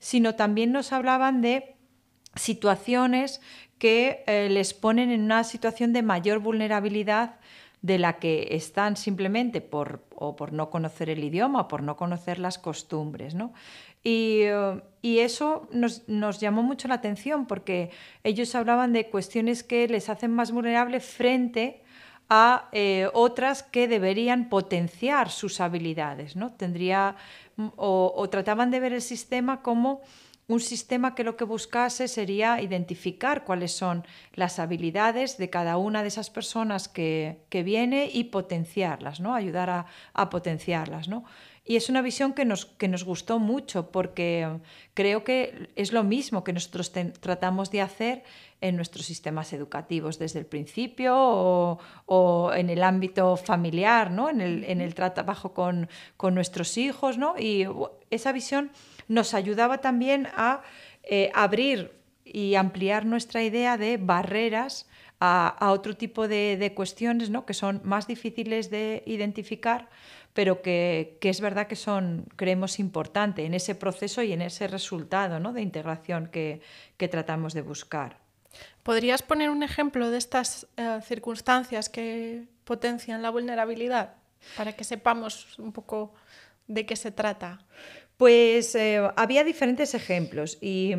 sino 0.00 0.34
también 0.34 0.72
nos 0.72 0.92
hablaban 0.92 1.40
de 1.40 1.76
situaciones 2.34 3.40
que 3.78 4.24
eh, 4.26 4.48
les 4.50 4.74
ponen 4.74 5.10
en 5.10 5.22
una 5.22 5.44
situación 5.44 5.92
de 5.92 6.02
mayor 6.02 6.40
vulnerabilidad 6.40 7.36
de 7.86 7.98
la 8.00 8.18
que 8.18 8.48
están 8.50 8.96
simplemente 8.96 9.60
por, 9.60 10.02
o 10.16 10.34
por 10.34 10.52
no 10.52 10.70
conocer 10.70 11.08
el 11.08 11.22
idioma 11.22 11.60
o 11.62 11.68
por 11.68 11.84
no 11.84 11.96
conocer 11.96 12.40
las 12.40 12.58
costumbres. 12.58 13.34
¿no? 13.34 13.52
Y, 14.02 14.42
eso 15.02 15.68
nos, 15.70 16.40
llamó 16.40 16.64
mucho 16.64 16.88
la 16.88 16.94
atención 16.94 17.46
porque 17.46 17.90
ellos 18.24 18.54
hablaban 18.56 18.92
de 18.92 19.08
cuestiones 19.08 19.62
que 19.62 19.86
les 19.86 20.08
hacen 20.08 20.32
más 20.32 20.50
vulnerables 20.50 21.04
frente 21.04 21.82
a 22.28 22.68
eh, 22.72 23.08
otras 23.14 23.62
que 23.62 23.86
deberían 23.86 24.48
potenciar 24.48 25.30
sus 25.30 25.60
habilidades. 25.60 26.34
¿no? 26.34 26.52
Tendría, 26.52 27.14
o 27.76 28.28
trataban 28.28 28.72
de 28.72 28.80
ver 28.80 28.94
el 28.94 29.02
sistema 29.02 29.62
como 29.62 30.00
un 30.48 30.60
sistema 30.60 31.14
que 31.14 31.24
lo 31.24 31.36
que 31.36 31.44
buscase 31.44 32.06
sería 32.06 32.60
identificar 32.62 33.44
cuáles 33.44 33.72
son 33.72 34.06
las 34.34 34.58
habilidades 34.58 35.38
de 35.38 35.50
cada 35.50 35.76
una 35.76 36.02
de 36.02 36.08
esas 36.08 36.30
personas 36.30 36.88
que, 36.88 37.40
que 37.48 37.64
viene 37.64 38.08
y 38.12 38.24
potenciarlas, 38.24 39.18
¿no? 39.18 39.34
ayudar 39.34 39.70
a, 39.70 39.86
a 40.12 40.30
potenciarlas. 40.30 41.08
¿no? 41.08 41.24
Y 41.64 41.74
es 41.74 41.88
una 41.88 42.00
visión 42.00 42.32
que 42.32 42.44
nos, 42.44 42.64
que 42.64 42.86
nos 42.86 43.02
gustó 43.02 43.40
mucho 43.40 43.90
porque 43.90 44.60
creo 44.94 45.24
que 45.24 45.68
es 45.74 45.92
lo 45.92 46.04
mismo 46.04 46.44
que 46.44 46.52
nosotros 46.52 46.92
tratamos 47.20 47.72
de 47.72 47.80
hacer 47.80 48.22
en 48.60 48.76
nuestros 48.76 49.04
sistemas 49.04 49.52
educativos 49.52 50.16
desde 50.20 50.38
el 50.38 50.46
principio 50.46 51.14
o, 51.16 51.78
o 52.06 52.52
en 52.54 52.70
el 52.70 52.84
ámbito 52.84 53.36
familiar, 53.36 54.12
¿no? 54.12 54.30
en, 54.30 54.40
el, 54.40 54.62
en 54.62 54.80
el 54.80 54.94
trabajo 54.94 55.52
con, 55.52 55.88
con 56.16 56.36
nuestros 56.36 56.78
hijos. 56.78 57.18
¿no? 57.18 57.36
Y 57.36 57.66
esa 58.10 58.30
visión 58.30 58.70
nos 59.08 59.34
ayudaba 59.34 59.78
también 59.78 60.28
a 60.34 60.62
eh, 61.02 61.30
abrir 61.34 61.92
y 62.24 62.56
ampliar 62.56 63.06
nuestra 63.06 63.42
idea 63.42 63.76
de 63.76 63.98
barreras 63.98 64.88
a, 65.20 65.70
otro 65.70 65.96
tipo 65.96 66.28
de, 66.28 66.72
cuestiones 66.74 67.30
¿no? 67.30 67.46
que 67.46 67.54
son 67.54 67.80
más 67.84 68.06
difíciles 68.06 68.70
de 68.70 69.02
identificar 69.06 69.88
pero 70.34 70.60
que, 70.60 71.16
es 71.22 71.40
verdad 71.40 71.66
que 71.66 71.76
son, 71.76 72.26
creemos, 72.36 72.78
importantes 72.78 73.46
en 73.46 73.54
ese 73.54 73.74
proceso 73.74 74.22
y 74.22 74.34
en 74.34 74.42
ese 74.42 74.68
resultado 74.68 75.40
¿no? 75.40 75.54
de 75.54 75.62
integración 75.62 76.26
que, 76.26 76.60
que, 76.98 77.08
tratamos 77.08 77.54
de 77.54 77.62
buscar. 77.62 78.18
¿Podrías 78.82 79.22
poner 79.22 79.48
un 79.48 79.62
ejemplo 79.62 80.10
de 80.10 80.18
estas 80.18 80.66
eh, 80.76 81.00
circunstancias 81.02 81.88
que 81.88 82.44
potencian 82.64 83.22
la 83.22 83.30
vulnerabilidad 83.30 84.16
para 84.58 84.74
que 84.74 84.84
sepamos 84.84 85.58
un 85.58 85.72
poco 85.72 86.12
de 86.68 86.84
qué 86.84 86.96
se 86.96 87.12
trata? 87.12 87.64
Pues 88.16 88.74
eh, 88.74 88.98
había 89.16 89.44
diferentes 89.44 89.94
ejemplos 89.94 90.56
y, 90.62 90.94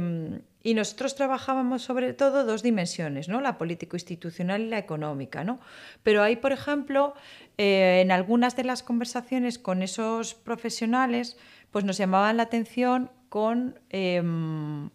y, 0.61 0.73
nosotros 0.75 1.15
trabajábamos 1.15 1.81
sobre 1.81 2.13
todo 2.13 2.45
dos 2.45 2.61
dimensiones, 2.61 3.27
¿no? 3.27 3.41
la 3.41 3.57
político-institucional 3.57 4.61
y 4.61 4.69
la 4.69 4.77
económica. 4.77 5.43
¿no? 5.43 5.59
Pero 6.03 6.21
hay, 6.21 6.35
por 6.35 6.51
ejemplo, 6.51 7.15
eh, 7.57 8.01
en 8.03 8.11
algunas 8.11 8.55
de 8.55 8.65
las 8.65 8.83
conversaciones 8.83 9.57
con 9.57 9.81
esos 9.81 10.35
profesionales 10.35 11.37
pues 11.71 11.85
nos 11.85 11.97
llamaban 11.97 12.37
la 12.37 12.43
atención 12.43 13.09
con, 13.29 13.79
em, 13.89 14.89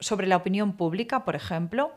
sobre 0.00 0.26
la 0.26 0.36
opinión 0.36 0.76
pública, 0.76 1.24
por 1.24 1.36
ejemplo, 1.36 1.92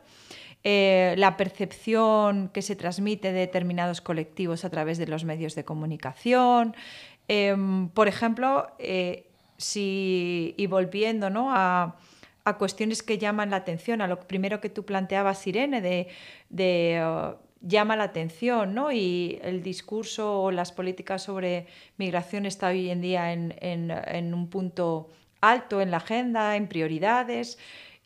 eh, 0.64 1.14
la 1.16 1.36
percepción 1.38 2.50
que 2.50 2.60
se 2.60 2.76
transmite 2.76 3.32
de 3.32 3.40
determinados 3.40 4.00
colectivos 4.02 4.64
a 4.64 4.70
través 4.70 4.98
de 4.98 5.06
los 5.06 5.24
medios 5.24 5.54
de 5.54 5.64
comunicación. 5.64 6.76
Em, 7.28 7.88
por 7.88 8.06
ejemplo, 8.06 8.68
si, 9.56 10.54
y 10.56 10.66
volviendo 10.66 11.30
¿no? 11.30 11.48
a, 11.52 11.96
cuestiones 12.58 13.02
que 13.02 13.18
llaman 13.18 13.50
la 13.50 13.56
atención, 13.56 14.00
a 14.00 14.06
lo 14.06 14.20
primero 14.20 14.60
que 14.60 14.70
tú 14.70 14.84
planteabas, 14.84 15.44
Irene, 15.48 15.80
de, 16.48 17.02
uh, 17.04 17.34
llama 17.60 17.96
la 17.96 18.04
atención, 18.04 18.72
¿no? 18.72 18.92
Y 18.92 19.40
el 19.42 19.64
discurso 19.64 20.42
o 20.42 20.50
las 20.52 20.70
políticas 20.70 21.24
sobre 21.24 21.66
migración 21.96 22.46
está 22.46 22.68
hoy 22.68 22.90
en 22.90 23.00
día 23.00 23.32
en, 23.32 23.52
en 23.60 24.32
un 24.32 24.48
punto 24.48 25.10
alto 25.40 25.80
en 25.80 25.90
la 25.90 25.96
agenda, 25.96 26.56
en 26.56 26.68
prioridades. 26.68 27.58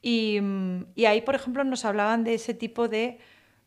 Mm, 0.02 0.82
y, 0.94 1.04
ahí, 1.04 1.20
por 1.22 1.34
ejemplo, 1.34 1.64
nos 1.64 1.84
hablaban 1.84 2.24
de 2.24 2.34
ese 2.34 2.54
tipo 2.54 2.88
de, 2.88 3.18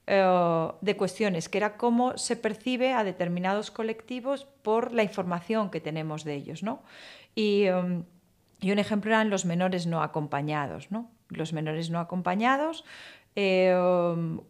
eh, 0.08 0.68
de 0.82 0.98
cuestiones, 0.98 1.50
que 1.50 1.58
era 1.58 1.78
cómo 1.78 2.18
se 2.18 2.36
percibe 2.36 2.94
a 2.94 3.04
determinados 3.04 3.72
colectivos 3.72 4.46
por 4.64 4.94
la 4.94 5.04
información 5.04 5.70
que 5.70 5.80
tenemos 5.80 6.24
de 6.24 6.36
ellos. 6.36 6.64
¿no? 6.64 6.82
Y, 7.36 7.66
mm, 7.66 8.04
y 8.62 8.72
un 8.72 8.80
ejemplo 8.80 9.12
eran 9.12 9.30
los 9.30 9.46
menores 9.46 9.88
no 9.88 10.02
acompañados. 10.02 10.92
¿no? 10.92 11.12
Los 11.30 11.54
menores 11.54 11.90
no 11.90 12.00
acompañados, 12.00 12.86
eh, 13.36 13.76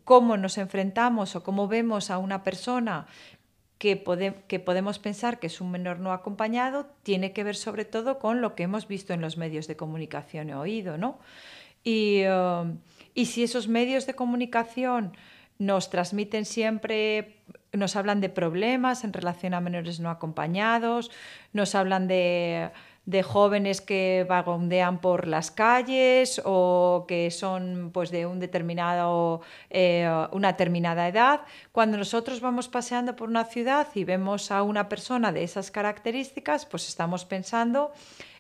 cómo 0.03 0.37
nos 0.37 0.57
enfrentamos 0.57 1.35
o 1.35 1.43
cómo 1.43 1.67
vemos 1.67 2.11
a 2.11 2.17
una 2.17 2.43
persona 2.43 3.07
que, 3.77 4.03
que, 4.47 4.59
podemos 4.59 4.99
pensar 4.99 5.39
que 5.39 5.47
es 5.47 5.61
un 5.61 5.71
menor 5.71 5.99
no 5.99 6.13
acompañado 6.13 6.87
tiene 7.03 7.33
que 7.33 7.43
ver 7.43 7.55
sobre 7.55 7.85
todo 7.85 8.19
con 8.19 8.39
lo 8.39 8.55
que 8.55 8.63
hemos 8.63 8.87
visto 8.87 9.13
en 9.13 9.21
los 9.21 9.37
medios 9.37 9.67
de 9.67 9.75
comunicación 9.75 10.49
y 10.49 10.53
oído, 10.53 10.97
¿no? 10.97 11.19
Um, 11.85 12.77
y, 13.13 13.25
si 13.25 13.43
esos 13.43 13.67
medios 13.67 14.05
de 14.05 14.13
comunicación 14.13 15.17
nos 15.59 15.89
transmiten 15.89 16.45
siempre, 16.45 17.35
nos 17.73 17.95
hablan 17.95 18.21
de 18.21 18.29
problemas 18.29 19.03
en 19.03 19.13
relación 19.13 19.53
a 19.53 19.61
menores 19.61 19.99
no 19.99 20.09
acompañados, 20.09 21.09
nos 21.53 21.73
hablan 21.75 22.07
de, 22.07 22.71
jóvenes 23.23 23.81
que 23.81 24.25
vagondean 24.29 25.01
por 25.01 25.27
las 25.27 25.51
calles 25.51 26.41
o 26.45 27.05
que 27.07 27.31
son 27.31 27.89
pues, 27.91 28.11
de 28.11 28.25
un 28.25 28.39
determinado, 28.39 29.41
eh, 29.69 30.07
una 30.31 30.51
determinada 30.51 31.07
edad. 31.07 31.41
Cuando 31.71 31.97
nosotros 31.97 32.41
vamos 32.41 32.69
paseando 32.69 33.15
por 33.15 33.27
una 33.27 33.43
ciudad 33.45 33.87
y 33.95 34.03
vemos 34.03 34.51
a 34.51 34.61
una 34.63 34.87
persona 34.87 35.31
de 35.31 35.43
esas 35.43 35.71
características, 35.71 36.65
pues 36.65 36.87
estamos 36.87 37.25
pensando 37.25 37.91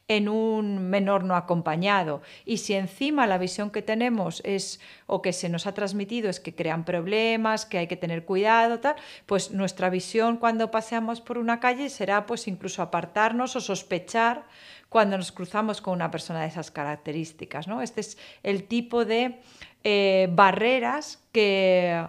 en 0.07 0.27
un 0.27 0.89
menor 0.89 1.23
no 1.23 1.35
acompañado. 1.35 2.21
Y 2.45 2.57
si 2.57 2.73
encima 2.73 3.27
la 3.27 3.37
visión 3.37 3.71
que 3.71 3.81
tenemos 3.81 4.41
es 4.45 4.79
o 5.07 5.21
que 5.21 5.33
se 5.33 5.49
nos 5.49 5.65
ha 5.65 5.73
transmitido 5.73 6.29
es 6.29 6.39
que 6.39 6.55
crean 6.55 6.83
problemas, 6.83 7.65
que 7.65 7.77
hay 7.77 7.87
que 7.87 7.95
tener 7.95 8.25
cuidado, 8.25 8.79
tal, 8.79 8.95
pues 9.25 9.51
nuestra 9.51 9.89
visión 9.89 10.37
cuando 10.37 10.71
paseamos 10.71 11.21
por 11.21 11.37
una 11.37 11.59
calle 11.59 11.89
será 11.89 12.25
pues 12.25 12.47
incluso 12.47 12.81
apartarnos 12.81 13.55
o 13.55 13.61
sospechar 13.61 14.43
cuando 14.89 15.17
nos 15.17 15.31
cruzamos 15.31 15.81
con 15.81 15.93
una 15.93 16.11
persona 16.11 16.41
de 16.41 16.47
esas 16.47 16.69
características. 16.69 17.67
¿no? 17.67 17.81
Este 17.81 18.01
es 18.01 18.17
el 18.43 18.65
tipo 18.65 19.05
de 19.05 19.39
eh, 19.83 20.27
barreras 20.31 21.23
que 21.31 22.05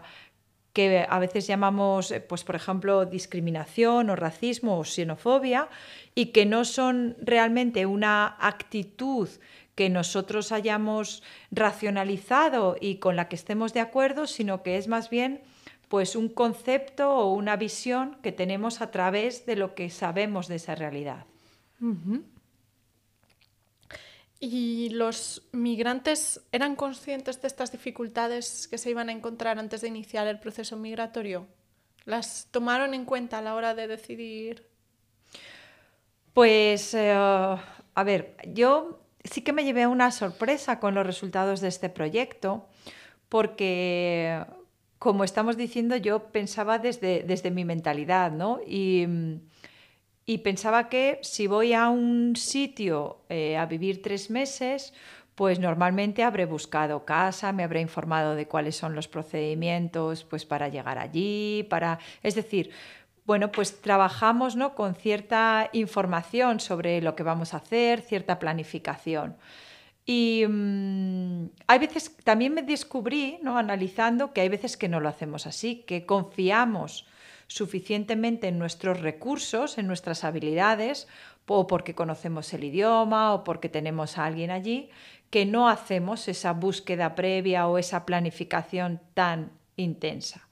que 0.75 1.07
a 1.09 1.19
veces 1.21 1.47
llamamos, 1.47 2.11
eh, 2.11 2.21
pues, 2.21 2.45
por 2.45 2.57
ejemplo, 2.57 3.07
discriminación 3.07 4.11
o 4.11 4.17
racismo 4.17 4.77
o 4.77 4.85
xenofobia, 4.85 5.71
y 6.15 6.35
que 6.35 6.45
no 6.45 6.67
son 6.67 7.17
realmente 7.23 7.87
una 7.87 8.37
actitud 8.39 9.31
que 9.75 9.89
nosotros 9.89 10.53
hayamos 10.53 11.23
racionalizado 11.51 12.77
y 12.81 12.97
con 12.97 13.17
la 13.17 13.29
que 13.29 13.37
estemos 13.37 13.73
de 13.73 13.81
acuerdo, 13.81 14.27
sino 14.27 14.63
que 14.63 14.77
es 14.77 14.87
más 14.89 15.09
bien 15.09 15.41
pues 15.89 16.17
un 16.17 16.29
concepto 16.29 17.11
o 17.11 17.33
una 17.35 17.57
visión 17.57 18.17
que 18.23 18.33
tenemos 18.33 18.81
a 18.81 18.91
través 18.91 19.47
de 19.47 19.55
lo 19.55 19.75
que 19.75 19.91
sabemos 19.91 20.49
de 20.49 20.57
esa 20.57 20.75
realidad. 20.75 21.27
¿Y 24.47 24.91
los 24.91 25.41
migrantes 25.53 26.43
eran 26.53 26.77
conscientes 26.77 27.41
de 27.41 27.49
estas 27.49 27.73
dificultades 27.73 28.69
que 28.69 28.77
se 28.77 28.91
iban 28.91 29.09
a 29.09 29.13
encontrar 29.13 29.59
antes 29.59 29.81
de 29.81 29.89
iniciar 29.89 30.27
el 30.27 30.39
proceso 30.39 30.77
migratorio? 30.77 31.47
¿Las 32.05 32.49
tomaron 32.51 32.93
en 32.93 33.07
cuenta 33.07 33.39
a 33.39 33.41
la 33.41 33.55
hora 33.55 33.75
de 33.75 33.89
decidir? 33.89 34.69
Pues, 36.35 36.93
eh, 36.93 37.15
a 37.15 38.05
ver, 38.05 38.37
yo 38.53 39.01
sí 39.25 39.41
que 39.41 39.55
me 39.55 39.65
llevé 39.65 39.87
una 39.87 40.11
sorpresa 40.11 40.79
con 40.79 40.95
los 40.95 41.07
resultados 41.07 41.63
de 41.63 41.69
este 41.69 41.89
proyecto, 41.89 42.69
porque, 43.31 44.45
como 44.99 45.25
estamos 45.25 45.57
diciendo, 45.57 45.97
yo 45.97 46.25
pensaba 46.33 46.79
desde, 46.79 47.23
desde 47.23 47.51
mi 47.51 47.65
mentalidad, 47.65 48.31
¿no? 48.31 48.61
Y 48.67 49.07
y 50.27 50.39
pensaba 50.39 50.89
que 50.89 51.19
si 51.23 51.47
voy 51.47 51.73
a 51.75 51.89
un 51.89 52.37
sitio 52.37 53.19
eh, 53.29 53.57
a 53.57 53.67
vivir 53.67 54.03
tres 54.03 54.31
meses, 54.31 54.95
pues 55.35 55.59
normalmente 55.59 56.23
habré 56.23 56.47
buscado 56.47 57.05
casa, 57.05 57.53
me 57.53 57.65
habré 57.65 57.81
informado 57.81 58.35
de 58.35 58.47
cuáles 58.47 58.77
son 58.77 58.95
los 58.95 59.09
procedimientos 59.09 60.25
pues 60.25 60.47
para 60.47 60.69
llegar 60.69 60.99
allí, 60.99 61.67
para, 61.69 61.99
es 62.23 62.35
decir, 62.35 62.71
bueno, 63.27 63.51
pues 63.51 63.81
trabajamos 63.81 64.55
¿no? 64.55 64.75
con 64.75 64.95
cierta 64.95 65.71
información 65.73 66.61
sobre 66.61 67.01
lo 67.01 67.17
que 67.17 67.23
vamos 67.23 67.55
a 67.55 67.59
hacer, 67.59 68.01
cierta 68.01 68.39
planificación. 68.39 69.37
Y 70.07 70.45
mm, 70.47 71.47
hay 71.67 71.79
veces, 71.79 72.15
también 72.23 72.53
me 72.53 72.63
descubrí, 72.63 73.39
¿no? 73.43 73.57
analizando, 73.57 74.33
que 74.33 74.43
hay 74.43 74.49
veces 74.49 74.77
que 74.77 74.89
no 74.89 75.01
lo 75.01 75.09
hacemos 75.09 75.47
así, 75.47 75.85
que 75.87 76.05
confiamos 76.07 77.07
suficientemente 77.47 78.49
en 78.49 78.59
nuestros 78.59 79.01
recursos, 79.01 79.79
en 79.79 79.87
nuestras 79.87 80.25
habilidades, 80.25 81.09
o 81.47 81.67
porque 81.67 81.95
conocemos 81.95 82.53
el 82.55 82.65
idioma 82.65 83.35
o 83.35 83.45
porque 83.45 83.69
tenemos 83.69 84.19
a 84.19 84.25
alguien 84.25 84.51
allí, 84.51 84.91
que 85.31 85.47
no 85.47 85.69
hacemos 85.69 86.29
esa 86.29 86.53
búsqueda 86.53 87.15
previa 87.15 87.67
o 87.67 87.79
esa 87.79 88.07
planificación 88.07 89.01
tan 89.15 89.53
intensa. 89.77 90.49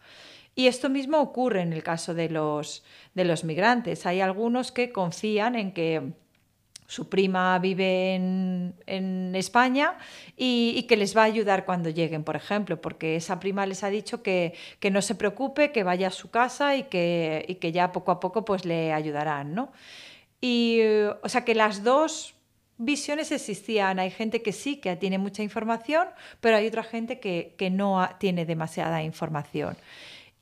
Y 0.54 0.66
esto 0.66 0.90
mismo 0.90 1.18
ocurre 1.20 1.62
en 1.62 1.72
el 1.72 1.82
caso 1.82 2.14
de 2.14 2.28
los, 2.28 2.84
de 3.14 3.24
los 3.24 3.44
migrantes. 3.44 4.04
Hay 4.04 4.20
algunos 4.20 4.70
que 4.70 4.92
confían 4.92 5.54
en 5.54 5.72
que 5.72 6.12
su 6.92 7.08
prima 7.08 7.58
vive 7.58 8.14
en, 8.14 9.32
España 9.34 9.96
y, 10.36 10.82
que 10.82 10.98
les 10.98 11.16
va 11.16 11.22
a 11.22 11.24
ayudar 11.24 11.64
cuando 11.64 11.88
lleguen, 11.88 12.22
por 12.22 12.36
ejemplo, 12.36 12.82
porque 12.82 13.16
esa 13.16 13.40
prima 13.40 13.64
les 13.64 13.82
ha 13.82 13.88
dicho 13.88 14.22
que, 14.22 14.52
no 14.90 15.00
se 15.00 15.14
preocupe, 15.14 15.72
que 15.72 15.84
vaya 15.84 16.08
a 16.08 16.10
su 16.10 16.30
casa 16.30 16.76
y 16.76 16.82
que, 16.84 17.56
que 17.62 17.72
ya 17.72 17.92
poco 17.92 18.10
a 18.10 18.20
poco 18.20 18.44
pues 18.44 18.66
le 18.66 18.92
ayudarán, 18.92 19.54
¿no? 19.54 19.72
Y, 20.42 20.80
o 21.22 21.28
sea, 21.30 21.46
que 21.46 21.54
las 21.54 21.82
dos 21.82 22.34
visiones 22.76 23.32
existían. 23.32 23.98
Hay 23.98 24.10
gente 24.10 24.42
que 24.42 24.52
sí, 24.52 24.76
que 24.76 24.94
tiene 24.96 25.16
mucha 25.16 25.42
información, 25.42 26.08
pero 26.40 26.58
hay 26.58 26.66
otra 26.66 26.82
gente 26.82 27.20
que, 27.20 27.70
no 27.70 28.06
tiene 28.18 28.44
demasiada 28.44 29.02
información. 29.02 29.78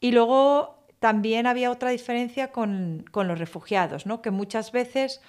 Y 0.00 0.10
luego 0.10 0.80
también 0.98 1.46
había 1.46 1.70
otra 1.70 1.90
diferencia 1.90 2.50
con, 2.50 3.04
con 3.12 3.28
los 3.28 3.38
refugiados, 3.38 4.04
¿no? 4.04 4.20
que 4.20 4.32
muchas 4.32 4.72
veces 4.72 5.20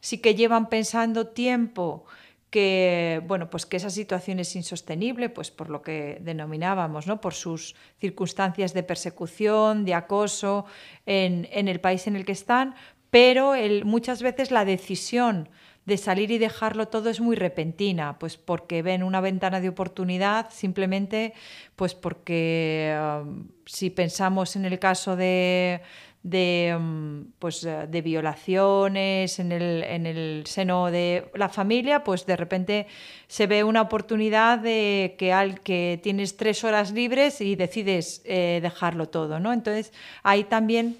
sí 0.00 0.18
que 0.18 0.34
llevan 0.34 0.68
pensando 0.68 1.28
tiempo 1.28 2.04
que 2.50 3.22
bueno, 3.26 3.48
pues 3.48 3.64
que 3.64 3.76
esa 3.76 3.90
situación 3.90 4.40
es 4.40 4.54
insostenible, 4.56 5.28
pues 5.28 5.50
por 5.50 5.70
lo 5.70 5.82
que 5.82 6.18
denominábamos, 6.20 7.06
¿no? 7.06 7.20
por 7.20 7.32
sus 7.32 7.76
circunstancias 8.00 8.74
de 8.74 8.82
persecución, 8.82 9.84
de 9.84 9.94
acoso 9.94 10.66
en, 11.06 11.46
el 11.52 11.80
país 11.80 12.08
en 12.08 12.16
el 12.16 12.24
que 12.24 12.32
están, 12.32 12.74
pero 13.10 13.54
muchas 13.84 14.20
veces 14.22 14.50
la 14.50 14.64
decisión 14.64 15.48
de 15.86 15.96
salir 15.96 16.30
y 16.30 16.38
dejarlo 16.38 16.88
todo 16.88 17.08
es 17.08 17.20
muy 17.20 17.36
repentina, 17.36 18.18
pues 18.18 18.36
porque 18.36 18.82
ven 18.82 19.02
una 19.02 19.20
ventana 19.20 19.60
de 19.60 19.68
oportunidad, 19.68 20.50
simplemente 20.50 21.32
pues 21.74 21.94
porque 21.94 22.96
um, 23.22 23.48
si 23.64 23.90
pensamos 23.90 24.56
en 24.56 24.66
el 24.66 24.78
caso 24.78 25.16
de 25.16 25.80
de, 26.22 26.76
mm, 26.78 27.32
pues, 27.38 27.64
eh, 27.64 27.86
de 27.88 28.02
violaciones 28.02 29.38
en 29.38 29.52
el, 29.52 29.82
en 29.82 30.06
el, 30.06 30.42
seno 30.46 30.90
de 30.90 31.30
la 31.34 31.48
familia, 31.48 32.04
pues 32.04 32.26
de 32.26 32.36
repente 32.36 32.86
se 33.26 33.46
ve 33.46 33.64
una 33.64 33.82
oportunidad 33.82 34.58
de 34.58 35.14
que, 35.18 35.32
al, 35.32 35.60
que 35.60 35.98
tienes 36.02 36.36
tres 36.36 36.62
horas 36.64 36.92
libres 36.92 37.40
y 37.40 37.56
decides 37.56 38.22
eh, 38.24 38.60
dejarlo 38.62 39.08
todo. 39.08 39.40
¿no? 39.40 39.52
Entonces, 39.52 39.92
ahí 40.22 40.44
también 40.44 40.98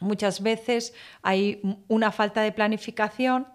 muchas 0.00 0.42
veces 0.42 0.94
hay 1.22 1.60
una 1.88 2.10
falta 2.10 2.40
de 2.40 2.52
planificación 2.52 3.46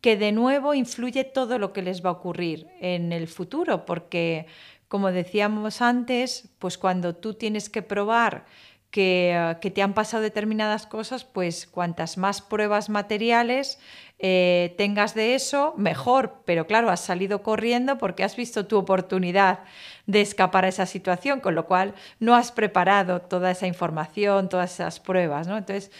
que 0.00 0.16
de 0.16 0.32
nuevo 0.32 0.74
influye 0.74 1.22
todo 1.22 1.58
lo 1.60 1.72
que 1.72 1.82
les 1.82 2.04
va 2.04 2.10
a 2.10 2.14
ocurrir 2.14 2.66
en 2.80 3.12
el 3.12 3.28
futuro, 3.28 3.84
porque 3.84 4.46
como 4.88 5.12
decíamos 5.12 5.80
antes, 5.80 6.50
pues 6.58 6.76
cuando 6.76 7.14
tú 7.14 7.34
tienes 7.34 7.70
que 7.70 7.80
probar 7.80 8.44
que, 8.92 9.72
te 9.74 9.82
han 9.82 9.94
pasado 9.94 10.22
determinadas 10.22 10.86
cosas, 10.86 11.24
pues 11.24 11.66
cuantas 11.66 12.18
más 12.18 12.42
pruebas 12.42 12.90
materiales 12.90 13.80
eh, 14.18 14.74
tengas 14.76 15.14
de 15.14 15.34
eso, 15.34 15.74
mejor. 15.78 16.42
Pero 16.44 16.66
claro, 16.66 16.90
has 16.90 17.00
salido 17.00 17.42
corriendo 17.42 17.96
porque 17.96 18.22
has 18.22 18.36
visto 18.36 18.66
tu 18.66 18.76
oportunidad 18.76 19.60
de 20.06 20.20
escapar 20.20 20.66
a 20.66 20.68
esa 20.68 20.84
situación, 20.84 21.40
con 21.40 21.54
lo 21.54 21.66
cual 21.66 21.94
no 22.20 22.34
has 22.34 22.52
preparado 22.52 23.22
toda 23.22 23.50
esa 23.50 23.66
información, 23.66 24.50
todas 24.50 24.74
esas 24.74 25.00
pruebas, 25.00 25.48
¿no? 25.48 25.56
Entonces, 25.56 25.90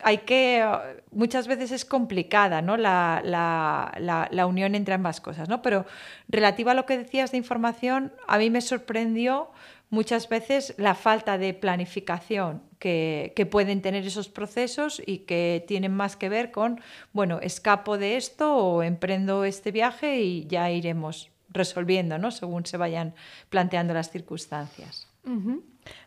hay 0.00 0.18
que, 0.18 0.64
muchas 1.10 1.48
veces 1.48 1.72
es 1.72 1.84
complicada 1.84 2.60
¿no? 2.62 2.76
la, 2.76 3.22
la, 3.24 4.28
la, 4.30 4.46
unión 4.46 4.74
entre 4.74 4.94
ambas 4.94 5.20
cosas, 5.20 5.48
¿no? 5.48 5.62
pero 5.62 5.86
relativa 6.28 6.72
a 6.72 6.74
lo 6.74 6.84
que 6.84 6.98
decías 6.98 7.30
de 7.30 7.38
información, 7.38 8.12
a 8.26 8.36
mí 8.36 8.50
me 8.50 8.60
sorprendió 8.60 9.50
muchas 9.94 10.28
veces 10.28 10.74
la 10.76 10.94
falta 10.94 11.38
de 11.38 11.54
planificación 11.54 12.62
que, 12.78 13.48
pueden 13.50 13.80
tener 13.80 14.06
esos 14.06 14.28
procesos 14.28 15.00
y 15.06 15.18
que 15.18 15.64
tienen 15.66 15.94
más 15.94 16.16
que 16.16 16.28
ver 16.28 16.50
con, 16.50 16.80
bueno, 17.12 17.40
escapo 17.40 17.96
de 17.96 18.16
esto 18.16 18.56
o 18.56 18.82
emprendo 18.82 19.44
este 19.44 19.70
viaje 19.72 20.20
y 20.20 20.46
ya 20.46 20.70
iremos 20.70 21.30
resolviendo, 21.48 22.18
¿no? 22.18 22.30
Según 22.30 22.66
se 22.66 22.76
vayan 22.76 23.14
planteando 23.48 23.94
las 23.94 24.10
circunstancias. 24.10 25.08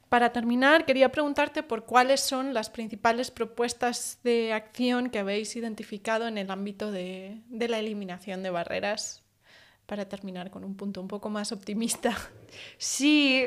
Para 0.09 0.31
terminar, 0.31 0.85
quería 0.85 1.11
preguntarte 1.11 1.63
por 1.63 1.85
cuáles 1.85 2.21
son 2.21 2.53
las 2.53 2.69
principales 2.69 3.31
propuestas 3.31 4.19
de 4.23 4.53
acción 4.53 5.09
que 5.09 5.19
habéis 5.19 5.55
identificado 5.55 6.27
en 6.27 6.37
el 6.37 6.51
ámbito 6.51 6.91
de 6.91 7.41
la 7.49 7.79
eliminación 7.79 8.43
de 8.43 8.51
barreras 8.51 9.23
para 9.87 10.05
terminar 10.05 10.51
con 10.51 10.63
un 10.63 10.75
punto 10.75 11.01
un 11.01 11.07
poco 11.07 11.29
más 11.29 11.51
optimista. 11.51 12.15
Sí, 12.77 13.43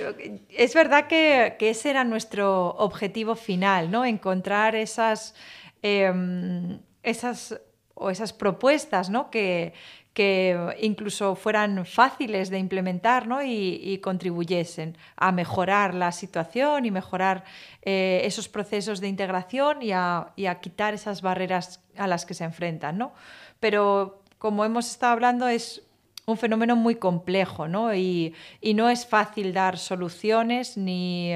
es 0.49 0.75
verdad 0.75 1.07
que, 1.07 1.57
que 1.59 1.71
ese 1.71 1.91
era 1.91 2.03
nuestro 2.03 2.71
objetivo 2.71 3.37
final, 3.37 3.91
¿no? 3.91 4.05
Encontrar 4.05 4.75
esas, 4.75 5.35
em, 5.83 6.81
esas, 7.03 7.61
o 7.95 8.11
esas 8.11 8.33
propuestas 8.33 9.11
¿no? 9.11 9.31
que, 9.31 9.75
que 10.15 10.57
incluso 10.81 11.35
fueran 11.35 11.85
fáciles 11.85 12.49
de 12.49 12.59
implementar 12.59 13.27
¿no? 13.27 13.43
y, 13.43 13.99
contribuyesen 14.03 14.97
a 15.17 15.33
mejorar 15.33 15.95
la 15.95 16.11
situación 16.11 16.87
y 16.87 16.91
mejorar 16.91 17.45
eh, 17.83 18.23
esos 18.25 18.49
procesos 18.49 19.01
de 19.01 19.09
integración 19.09 19.83
y 19.83 19.93
a, 19.93 20.33
y 20.37 20.47
a, 20.47 20.61
quitar 20.61 20.95
esas 20.95 21.21
barreras 21.21 21.83
a 21.97 22.07
las 22.07 22.25
que 22.25 22.33
se 22.33 22.45
enfrentan. 22.45 22.97
¿no? 22.97 23.13
Pero 23.61 24.23
como 24.39 24.65
hemos 24.65 24.91
estado 24.91 25.13
hablando, 25.13 25.47
es 25.47 25.83
un 26.31 26.39
fenómeno 26.39 26.77
muy 26.77 26.97
complejo 26.97 27.69
¿no? 27.69 27.95
Y, 27.95 28.35
no 28.75 28.89
es 28.89 29.07
fácil 29.07 29.53
dar 29.53 29.79
soluciones 29.79 30.77
ni, 30.77 31.33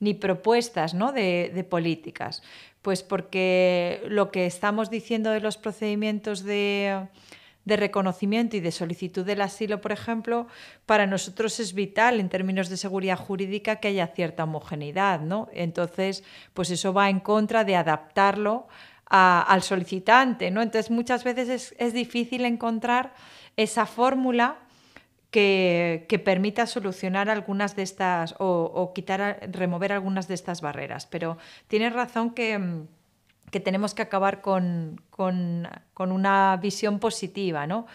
ni 0.00 0.14
propuestas 0.14 0.94
¿no? 0.94 1.12
de, 1.12 1.66
políticas. 1.68 2.42
Pues 2.82 3.02
porque 3.02 4.02
lo 4.06 4.30
que 4.30 4.46
estamos 4.46 4.90
diciendo 4.90 5.30
de 5.30 5.40
los 5.40 5.56
procedimientos 5.56 6.44
de, 6.44 7.08
de 7.64 7.76
reconocimiento 7.76 8.56
y 8.56 8.60
de 8.60 8.70
solicitud 8.70 9.24
del 9.26 9.40
asilo, 9.40 9.80
por 9.80 9.90
ejemplo, 9.90 10.46
para 10.86 11.06
nosotros 11.06 11.58
es 11.58 11.74
vital 11.74 12.20
en 12.20 12.28
términos 12.28 12.68
de 12.68 12.76
seguridad 12.76 13.18
jurídica 13.18 13.76
que 13.76 13.88
haya 13.88 14.06
cierta 14.06 14.44
homogeneidad. 14.44 15.20
¿no? 15.20 15.48
Entonces, 15.52 16.22
pues 16.54 16.70
eso 16.70 16.92
va 16.92 17.10
en 17.10 17.18
contra 17.18 17.64
de 17.64 17.74
adaptarlo 17.74 18.68
al 19.08 19.62
solicitante. 19.62 20.50
¿no? 20.50 20.62
Entonces, 20.62 20.90
muchas 20.90 21.24
veces 21.24 21.48
es, 21.48 21.74
es 21.78 21.92
difícil 21.92 22.44
encontrar 22.44 23.14
esa 23.56 23.86
fórmula 23.86 24.58
que, 25.30 26.06
que, 26.08 26.18
permita 26.18 26.66
solucionar 26.66 27.28
algunas 27.28 27.76
de 27.76 27.82
estas 27.82 28.34
o, 28.38 28.92
quitar, 28.94 29.48
remover 29.52 29.92
algunas 29.92 30.28
de 30.28 30.34
estas 30.34 30.60
barreras. 30.60 31.06
Pero 31.06 31.36
tienes 31.68 31.92
razón 31.92 32.30
que, 32.30 32.84
que 33.50 33.60
tenemos 33.60 33.94
que 33.94 34.02
acabar 34.02 34.40
con, 34.40 35.00
con, 35.10 35.68
con, 35.94 36.12
una 36.12 36.56
visión 36.56 36.98
positiva, 36.98 37.66
¿no? 37.66 37.86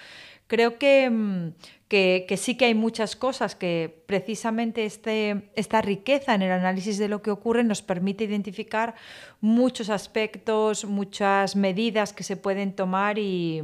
Creo 0.47 0.77
que, 0.77 1.53
que, 1.87 2.25
que, 2.27 2.37
sí 2.37 2.57
que 2.57 2.65
hay 2.65 2.75
muchas 2.75 3.15
cosas 3.15 3.55
que 3.55 4.03
precisamente 4.05 4.83
este, 4.83 5.49
esta 5.55 5.81
riqueza 5.81 6.35
en 6.35 6.41
el 6.41 6.51
análisis 6.51 6.97
de 6.97 7.07
lo 7.07 7.21
que 7.21 7.31
ocurre 7.31 7.63
nos 7.63 7.81
permite 7.81 8.25
identificar 8.25 8.95
muchos 9.39 9.89
aspectos, 9.89 10.83
muchas 10.83 11.55
medidas 11.55 12.11
que 12.11 12.23
se 12.23 12.35
pueden 12.35 12.75
tomar 12.75 13.17
y, 13.17 13.63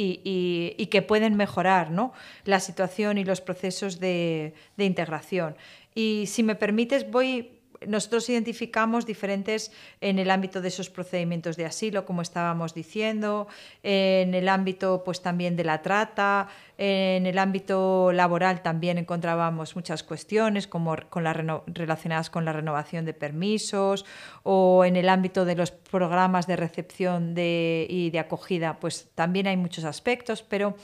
y, 0.00 0.86
que 0.86 1.02
pueden 1.02 1.36
mejorar 1.36 1.90
¿no? 1.90 2.12
la 2.44 2.60
situación 2.60 3.18
y 3.18 3.24
los 3.24 3.40
procesos 3.40 4.00
de, 4.00 4.54
de, 4.76 4.84
integración. 4.84 5.56
Y 5.94 6.24
si 6.26 6.42
me 6.42 6.54
permites, 6.54 7.10
voy. 7.10 7.59
Nosotros 7.86 8.28
identificamos 8.28 9.06
diferentes 9.06 9.72
en 10.02 10.18
el 10.18 10.30
ámbito 10.30 10.60
de 10.60 10.68
esos 10.68 10.90
procedimientos 10.90 11.56
de 11.56 11.64
asilo, 11.64 12.04
como 12.04 12.20
estábamos 12.20 12.74
diciendo, 12.74 13.48
en 13.82 14.34
el 14.34 14.50
ámbito 14.50 15.02
pues 15.02 15.22
también 15.22 15.56
de 15.56 15.64
la 15.64 15.80
trata, 15.80 16.48
en 16.76 17.26
el 17.26 17.38
ámbito 17.38 18.12
laboral 18.12 18.62
también 18.62 18.98
encontrábamos 18.98 19.76
muchas 19.76 20.02
cuestiones 20.02 20.66
como 20.66 20.94
con 21.08 21.24
la 21.24 21.32
relacionadas 21.66 22.28
con 22.28 22.44
la 22.44 22.52
renovación 22.52 23.06
de 23.06 23.14
permisos 23.14 24.04
o 24.42 24.84
en 24.84 24.96
el 24.96 25.08
ámbito 25.08 25.46
de 25.46 25.56
los 25.56 25.70
programas 25.70 26.46
de 26.46 26.56
recepción 26.56 27.34
y 27.36 28.10
de 28.10 28.18
acogida, 28.18 28.78
pues 28.78 29.08
también 29.14 29.46
hay 29.46 29.56
muchos 29.56 29.84
aspectos, 29.84 30.42
pero 30.42 30.76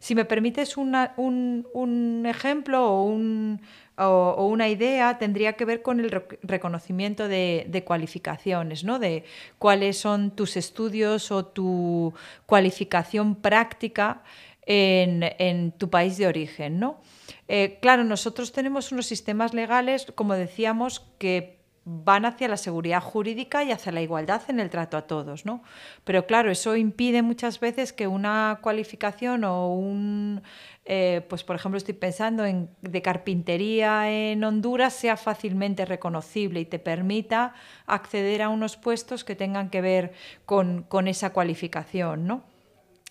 si 0.00 0.14
me 0.14 0.24
permites 0.24 0.76
un, 0.76 0.96
un, 1.16 2.26
ejemplo 2.26 2.88
o, 2.88 3.04
un, 3.04 3.60
o, 3.96 4.46
una 4.46 4.68
idea, 4.68 5.18
tendría 5.18 5.52
que 5.52 5.66
ver 5.66 5.82
con 5.82 6.00
el 6.00 6.10
reconocimiento 6.42 7.28
de, 7.28 7.66
de, 7.68 7.84
cualificaciones, 7.84 8.82
¿no? 8.82 8.98
de 8.98 9.24
cuáles 9.58 9.98
son 9.98 10.30
tus 10.32 10.56
estudios 10.56 11.30
o 11.30 11.44
tu 11.44 12.14
cualificación 12.46 13.36
práctica 13.36 14.22
en, 14.64 15.22
en 15.38 15.72
tu 15.72 15.90
país 15.90 16.16
de 16.16 16.26
origen. 16.26 16.80
¿no? 16.80 17.00
Eh, 17.46 17.78
claro, 17.82 18.02
nosotros 18.02 18.52
tenemos 18.52 18.92
unos 18.92 19.06
sistemas 19.06 19.52
legales, 19.52 20.06
como 20.14 20.34
decíamos, 20.34 21.06
que 21.18 21.59
van 21.84 22.26
hacia 22.26 22.46
la 22.48 22.56
seguridad 22.56 23.00
jurídica 23.00 23.64
y 23.64 23.72
hacia 23.72 23.90
la 23.92 24.02
igualdad 24.02 24.42
en 24.48 24.60
el 24.60 24.68
trato 24.68 24.96
a 24.96 25.06
todos, 25.06 25.46
¿no? 25.46 25.62
Pero 26.04 26.26
claro, 26.26 26.50
eso 26.50 26.76
impide 26.76 27.22
muchas 27.22 27.58
veces 27.58 27.92
que 27.92 28.06
una 28.06 28.58
cualificación 28.62 29.44
o 29.44 29.74
un, 29.74 30.42
eh, 30.84 31.24
pues 31.28 31.42
por 31.42 31.56
ejemplo 31.56 31.78
estoy 31.78 31.94
pensando 31.94 32.44
en 32.44 32.68
de 32.82 33.02
carpintería 33.02 34.10
en 34.10 34.44
Honduras 34.44 34.92
sea 34.92 35.16
fácilmente 35.16 35.86
reconocible 35.86 36.60
y 36.60 36.66
te 36.66 36.78
permita 36.78 37.54
acceder 37.86 38.42
a 38.42 38.50
unos 38.50 38.76
puestos 38.76 39.24
que 39.24 39.34
tengan 39.34 39.70
que 39.70 39.80
ver 39.80 40.12
con, 40.44 40.82
con 40.82 41.08
esa 41.08 41.32
cualificación, 41.32 42.26
¿no? 42.26 42.44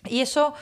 Y 0.04 0.20
eso 0.20 0.54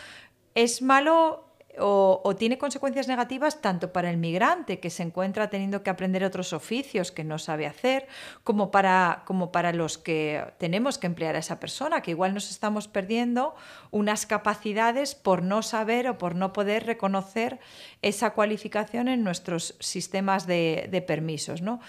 es 0.54 0.82
malo 0.82 1.47
o, 1.80 2.34
tiene 2.38 2.58
consecuencias 2.58 3.08
negativas 3.08 3.60
tanto 3.60 3.92
para 3.92 4.10
el 4.10 4.16
migrante 4.16 4.80
que 4.80 4.90
se 4.90 5.02
encuentra 5.02 5.50
teniendo 5.50 5.82
que 5.82 5.90
aprender 5.90 6.24
otros 6.24 6.52
oficios 6.52 7.12
que 7.12 7.24
no 7.24 7.38
sabe 7.38 7.66
hacer, 7.66 8.06
como 8.44 8.70
para, 8.70 9.22
como 9.24 9.52
para 9.52 9.72
los 9.72 9.98
que 9.98 10.44
tenemos 10.58 10.98
que 10.98 11.06
emplear 11.06 11.36
a 11.36 11.40
esa 11.40 11.60
persona, 11.60 12.00
que 12.00 12.12
igual 12.12 12.34
nos 12.34 12.50
estamos 12.50 12.88
perdiendo 12.88 13.54
unas 13.90 14.26
capacidades 14.26 15.14
por 15.14 15.42
no 15.42 15.62
saber 15.62 16.08
o 16.08 16.18
por 16.18 16.34
no 16.34 16.52
poder 16.52 16.86
reconocer 16.86 17.58
esa 18.02 18.30
cualificación 18.30 19.08
en 19.08 19.24
nuestros 19.24 19.74
sistemas 19.80 20.46
de, 20.46 21.04
permisos. 21.06 21.62
¿no? 21.62 21.80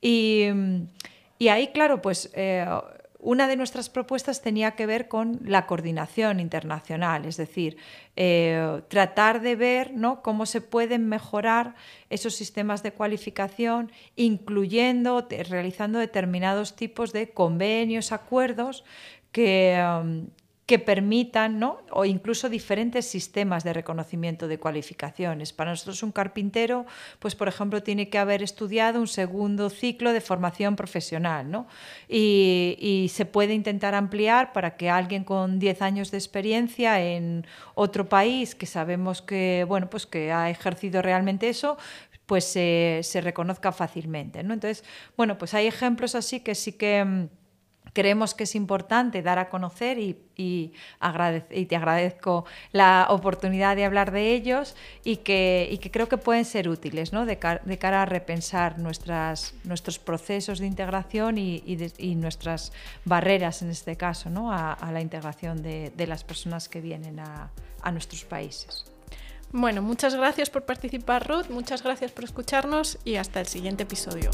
Y, 0.00 0.46
y, 1.38 1.48
ahí, 1.48 1.68
claro, 1.68 2.02
pues... 2.02 2.30
Eh, 2.34 2.66
una 3.20 3.48
de 3.48 3.56
nuestras 3.56 3.88
propuestas 3.88 4.42
tenía 4.42 4.72
que 4.72 4.86
ver 4.86 5.08
con 5.08 5.40
la 5.44 5.66
coordinación 5.66 6.38
internacional, 6.38 7.24
es 7.24 7.36
decir, 7.36 7.76
eh, 8.14 8.80
tratar 8.88 9.40
de 9.40 9.56
ver 9.56 9.92
¿no? 9.92 10.22
cómo 10.22 10.46
se 10.46 10.60
pueden 10.60 11.08
mejorar 11.08 11.74
esos 12.10 12.36
sistemas 12.36 12.82
de 12.84 12.92
cualificación, 12.92 13.90
incluyendo, 14.14 15.26
realizando 15.48 15.98
determinados 15.98 16.76
tipos 16.76 17.12
de 17.12 17.30
convenios, 17.30 18.12
acuerdos 18.12 18.84
que, 19.32 19.84
um, 19.84 20.28
que 20.68 20.78
permitan, 20.78 21.58
¿no? 21.58 21.78
o 21.90 22.04
incluso 22.04 22.50
diferentes 22.50 23.06
sistemas 23.06 23.64
de 23.64 23.72
reconocimiento 23.72 24.48
de 24.48 24.58
cualificaciones. 24.58 25.54
Para 25.54 25.70
nosotros 25.70 26.02
un 26.02 26.12
carpintero, 26.12 26.84
pues 27.20 27.34
por 27.34 27.48
ejemplo, 27.48 27.82
tiene 27.82 28.10
que 28.10 28.18
haber 28.18 28.42
estudiado 28.42 29.00
un 29.00 29.06
segundo 29.06 29.70
ciclo 29.70 30.12
de 30.12 30.20
formación 30.20 30.76
profesional, 30.76 31.50
¿no? 31.50 31.66
Y, 32.06 33.06
se 33.08 33.24
puede 33.24 33.54
intentar 33.54 33.94
ampliar 33.94 34.52
para 34.52 34.76
que 34.76 34.90
alguien 34.90 35.24
con 35.24 35.58
10 35.58 35.80
años 35.80 36.10
de 36.10 36.18
experiencia 36.18 37.00
en 37.00 37.46
otro 37.74 38.10
país, 38.10 38.54
que 38.54 38.66
sabemos 38.66 39.22
que, 39.22 39.64
bueno, 39.66 39.88
pues 39.88 40.06
que 40.06 40.30
ha 40.30 40.50
ejercido 40.50 41.00
realmente 41.00 41.48
eso, 41.48 41.78
pues 42.26 42.44
se, 42.44 43.20
reconozca 43.22 43.72
fácilmente, 43.72 44.42
¿no? 44.42 44.52
Entonces, 44.52 44.84
bueno, 45.16 45.38
pues 45.38 45.54
hay 45.54 45.66
ejemplos 45.66 46.14
así 46.14 46.40
que 46.40 46.54
sí 46.54 46.72
que 46.72 47.28
creemos 47.92 48.34
que 48.34 48.44
es 48.44 48.54
importante 48.54 49.22
dar 49.22 49.38
a 49.38 49.48
conocer 49.48 49.98
y, 49.98 50.16
te 50.38 51.76
agradezco 51.76 52.44
la 52.72 53.06
oportunidad 53.10 53.74
de 53.74 53.84
hablar 53.84 54.12
de 54.12 54.32
ellos 54.32 54.76
y 55.04 55.16
que, 55.16 55.78
creo 55.92 56.08
que 56.08 56.16
pueden 56.16 56.44
ser 56.44 56.68
útiles 56.68 57.10
de, 57.10 57.38
cara 57.78 58.02
a 58.02 58.06
repensar 58.06 58.78
nuestros 58.78 59.98
procesos 59.98 60.60
de 60.60 60.66
integración 60.66 61.38
y, 61.38 62.14
nuestras 62.16 62.72
barreras 63.04 63.62
en 63.62 63.70
este 63.70 63.96
caso 63.96 64.30
a, 64.50 64.90
la 64.92 65.00
integración 65.00 65.62
de, 65.62 66.06
las 66.06 66.24
personas 66.24 66.68
que 66.68 66.80
vienen 66.80 67.20
a 67.20 67.90
nuestros 67.90 68.24
países. 68.24 68.84
Bueno, 69.50 69.80
muchas 69.80 70.14
gracias 70.14 70.50
por 70.50 70.64
participar 70.64 71.26
Ruth, 71.26 71.48
muchas 71.48 71.82
gracias 71.82 72.12
por 72.12 72.24
escucharnos 72.24 72.98
y 73.04 73.16
hasta 73.16 73.40
el 73.40 73.46
siguiente 73.46 73.84
episodio. 73.84 74.30